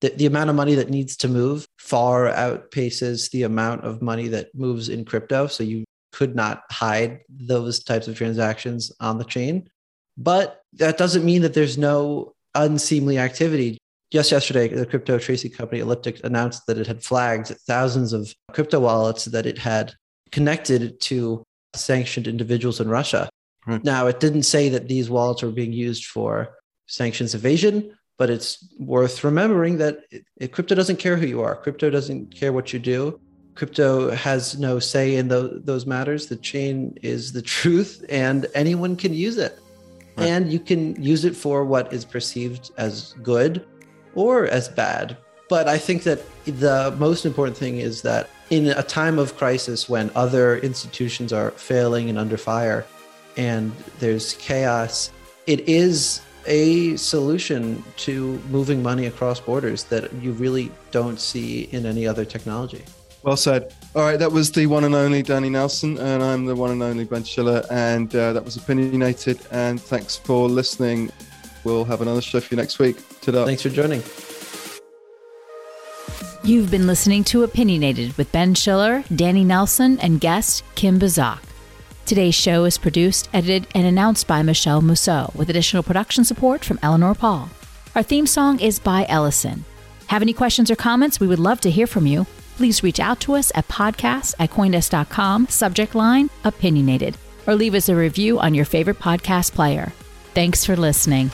the, 0.00 0.10
the 0.10 0.26
amount 0.26 0.50
of 0.50 0.56
money 0.56 0.74
that 0.74 0.90
needs 0.90 1.16
to 1.18 1.28
move 1.28 1.66
far 1.78 2.26
outpaces 2.26 3.30
the 3.30 3.44
amount 3.44 3.84
of 3.84 4.02
money 4.02 4.28
that 4.28 4.54
moves 4.54 4.88
in 4.88 5.04
crypto. 5.04 5.46
So 5.46 5.64
you 5.64 5.84
could 6.12 6.36
not 6.36 6.62
hide 6.70 7.20
those 7.28 7.82
types 7.82 8.06
of 8.06 8.16
transactions 8.16 8.92
on 9.00 9.18
the 9.18 9.24
chain. 9.24 9.68
But 10.16 10.62
that 10.74 10.98
doesn't 10.98 11.24
mean 11.24 11.42
that 11.42 11.54
there's 11.54 11.76
no 11.76 12.34
unseemly 12.54 13.18
activity. 13.18 13.78
Just 14.12 14.30
yesterday, 14.30 14.68
the 14.68 14.86
crypto 14.86 15.18
tracing 15.18 15.50
company 15.50 15.80
Elliptic 15.80 16.20
announced 16.22 16.66
that 16.66 16.78
it 16.78 16.86
had 16.86 17.02
flagged 17.02 17.48
thousands 17.66 18.12
of 18.12 18.32
crypto 18.52 18.78
wallets 18.78 19.24
that 19.24 19.46
it 19.46 19.58
had 19.58 19.92
connected 20.30 21.00
to 21.00 21.42
sanctioned 21.74 22.28
individuals 22.28 22.80
in 22.80 22.88
Russia. 22.88 23.28
Right. 23.66 23.82
Now, 23.82 24.06
it 24.06 24.20
didn't 24.20 24.42
say 24.42 24.68
that 24.70 24.88
these 24.88 25.08
wallets 25.08 25.42
were 25.42 25.50
being 25.50 25.72
used 25.72 26.06
for 26.06 26.54
sanctions 26.86 27.34
evasion, 27.34 27.96
but 28.18 28.30
it's 28.30 28.66
worth 28.78 29.24
remembering 29.24 29.78
that 29.78 30.00
it, 30.10 30.24
it, 30.36 30.52
crypto 30.52 30.74
doesn't 30.74 30.98
care 30.98 31.16
who 31.16 31.26
you 31.26 31.40
are. 31.40 31.56
Crypto 31.56 31.90
doesn't 31.90 32.34
care 32.34 32.52
what 32.52 32.72
you 32.72 32.78
do. 32.78 33.20
Crypto 33.54 34.10
has 34.10 34.58
no 34.58 34.78
say 34.78 35.16
in 35.16 35.28
those, 35.28 35.62
those 35.64 35.86
matters. 35.86 36.26
The 36.26 36.36
chain 36.36 36.96
is 37.02 37.32
the 37.32 37.42
truth, 37.56 38.04
and 38.08 38.46
anyone 38.54 38.96
can 38.96 39.14
use 39.14 39.38
it. 39.38 39.58
Right. 40.16 40.28
And 40.28 40.52
you 40.52 40.60
can 40.60 41.00
use 41.02 41.24
it 41.24 41.34
for 41.34 41.64
what 41.64 41.92
is 41.92 42.04
perceived 42.04 42.70
as 42.76 43.14
good 43.22 43.66
or 44.14 44.46
as 44.46 44.68
bad. 44.68 45.16
But 45.48 45.68
I 45.68 45.78
think 45.78 46.04
that 46.04 46.20
the 46.44 46.94
most 46.98 47.26
important 47.26 47.56
thing 47.56 47.78
is 47.78 48.02
that 48.02 48.30
in 48.50 48.68
a 48.68 48.82
time 48.82 49.18
of 49.18 49.36
crisis 49.36 49.88
when 49.88 50.10
other 50.14 50.58
institutions 50.58 51.32
are 51.32 51.50
failing 51.52 52.08
and 52.08 52.18
under 52.18 52.36
fire, 52.36 52.86
and 53.36 53.72
there's 53.98 54.34
chaos, 54.34 55.10
it 55.46 55.68
is 55.68 56.20
a 56.46 56.96
solution 56.96 57.82
to 57.96 58.38
moving 58.50 58.82
money 58.82 59.06
across 59.06 59.40
borders 59.40 59.84
that 59.84 60.12
you 60.14 60.32
really 60.32 60.70
don't 60.90 61.18
see 61.18 61.62
in 61.72 61.86
any 61.86 62.06
other 62.06 62.24
technology. 62.24 62.84
Well 63.22 63.38
said. 63.38 63.74
All 63.94 64.02
right, 64.02 64.18
that 64.18 64.30
was 64.30 64.52
the 64.52 64.66
one 64.66 64.84
and 64.84 64.94
only 64.94 65.22
Danny 65.22 65.48
Nelson, 65.48 65.96
and 65.96 66.22
I'm 66.22 66.44
the 66.44 66.54
one 66.54 66.70
and 66.70 66.82
only 66.82 67.04
Ben 67.04 67.24
Schiller, 67.24 67.64
and 67.70 68.14
uh, 68.14 68.34
that 68.34 68.44
was 68.44 68.56
opinionated. 68.56 69.40
And 69.50 69.80
thanks 69.80 70.16
for 70.16 70.46
listening. 70.48 71.10
We'll 71.64 71.86
have 71.86 72.02
another 72.02 72.20
show 72.20 72.40
for 72.40 72.54
you 72.54 72.60
next 72.60 72.78
week. 72.78 72.96
Ta-da. 73.22 73.46
Thanks 73.46 73.62
for 73.62 73.70
joining. 73.70 74.02
You've 76.42 76.70
been 76.70 76.86
listening 76.86 77.24
to 77.24 77.42
Opinionated 77.44 78.14
with 78.18 78.30
Ben 78.30 78.54
Schiller, 78.54 79.02
Danny 79.16 79.44
Nelson, 79.44 79.98
and 80.00 80.20
guest 80.20 80.62
Kim 80.74 81.00
Bazak. 81.00 81.38
Today's 82.06 82.34
show 82.34 82.64
is 82.64 82.76
produced, 82.76 83.30
edited, 83.32 83.66
and 83.74 83.86
announced 83.86 84.26
by 84.26 84.42
Michele 84.42 84.82
Musso 84.82 85.32
with 85.34 85.48
additional 85.48 85.82
production 85.82 86.22
support 86.22 86.62
from 86.62 86.78
Eleanor 86.82 87.14
Pahl. 87.14 87.48
Our 87.94 88.02
theme 88.02 88.26
song 88.26 88.60
is 88.60 88.78
by 88.78 89.06
Elision. 89.08 89.64
Have 90.08 90.20
any 90.20 90.34
questions 90.34 90.70
or 90.70 90.76
comments? 90.76 91.18
We 91.18 91.26
would 91.26 91.38
love 91.38 91.62
to 91.62 91.70
hear 91.70 91.86
from 91.86 92.06
you. 92.06 92.26
Please 92.56 92.82
reach 92.82 93.00
out 93.00 93.20
to 93.20 93.34
us 93.34 93.50
at 93.54 93.66
podcast 93.68 94.34
at 94.38 94.50
coindesk.com, 94.50 95.48
subject 95.48 95.94
line 95.94 96.28
opinionated, 96.44 97.16
or 97.46 97.54
leave 97.54 97.74
us 97.74 97.88
a 97.88 97.96
review 97.96 98.38
on 98.38 98.54
your 98.54 98.66
favorite 98.66 98.98
podcast 98.98 99.52
player. 99.52 99.92
Thanks 100.34 100.64
for 100.64 100.76
listening. 100.76 101.30